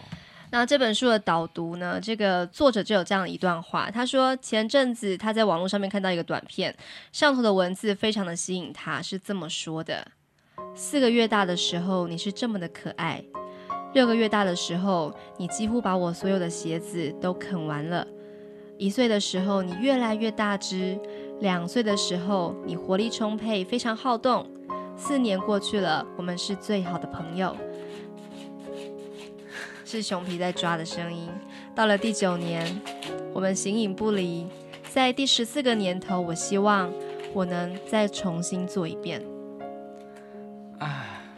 [0.53, 6.71] 那这本书的导读呢，这个作者就有这样一段话，他说前阵子他在网络上面看到一个短片，
[7.11, 10.05] 上头的文字非常的吸引他，是这么说的：
[10.75, 13.23] 四个月大的时候你是这么的可爱，
[13.95, 18.05] 六个月大的时候你几乎把我所有的鞋子都啃完了，
[18.77, 20.99] 一岁的时候你越来越大只，
[21.39, 24.45] 两岁的时候你活力充沛，非常好动。
[24.95, 27.57] 四年过去了，我们是最好的朋友。
[29.93, 31.29] 是熊皮在抓的声音。
[31.75, 32.65] 到了第九年，
[33.31, 34.47] 我们形影不离。
[34.89, 36.91] 在第十四个年头，我希望
[37.31, 39.23] 我能再重新做一遍。
[40.79, 41.05] 啊，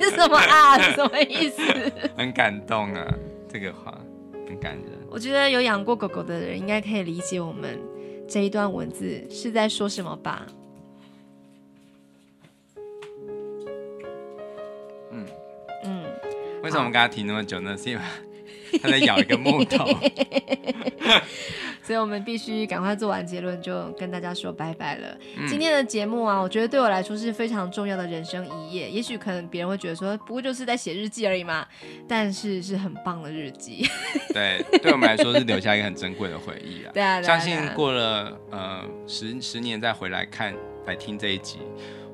[0.00, 0.78] 是什么啊？
[0.96, 1.62] 什么意思？
[2.16, 3.14] 很感动啊，
[3.46, 4.00] 这个话
[4.48, 4.84] 很感人。
[5.10, 7.78] 我觉得有养过狗狗的人应该可以理解我们
[8.26, 10.46] 这一段文字是在说什么吧。
[16.62, 17.76] 为什么我们跟他停那么久呢？
[17.76, 18.02] 是因为
[18.80, 19.84] 他在咬一个木头，
[21.82, 25.18] 所以我们必须赶快做完结论，就跟大家说拜拜了。
[25.36, 28.88] 嗯、今天的节目啊，我觉得对我来说是非常重要的人生一页。
[28.88, 31.66] 也许可能别人会觉得说，不过就是在写日记而已嘛，
[32.08, 33.86] 但是是很棒的日记。
[34.32, 36.90] 对，对我们来说是留下一个很珍贵的回忆啊。
[36.94, 40.54] 对啊，相信过了呃十十年再回来看
[40.86, 41.58] 来听这一集，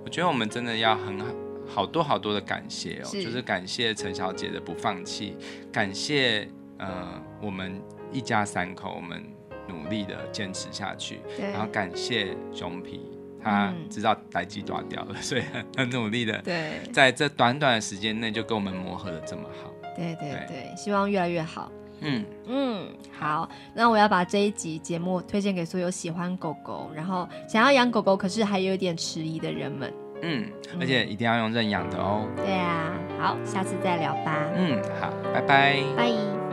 [0.04, 1.26] 我觉得我们真的要很好。
[1.68, 3.22] 好多好多的感谢哦，是。
[3.22, 5.36] 就是感谢陈小姐的不放弃，
[5.70, 6.48] 感谢
[6.78, 9.22] 呃我们一家三口我们
[9.68, 13.02] 努力的坚持下去，然后感谢熊皮，
[13.42, 22.24] 他知道代志大条了，所以很很努力的，对，在这短短的时间内就跟我们磨合的这么好，对对对，对希望越来越好，嗯。
[22.46, 29.92] 嗯，好，那我要把这一集节目推荐给所有喜欢狗狗，然后想要养狗狗可是还有一点迟疑的人们。
[30.22, 30.44] 嗯，
[30.80, 32.26] 而且一定要用认养的哦。
[32.36, 34.36] 对啊，好，下次再聊吧。
[34.54, 35.76] 嗯，好，拜拜。
[35.96, 36.47] 拜。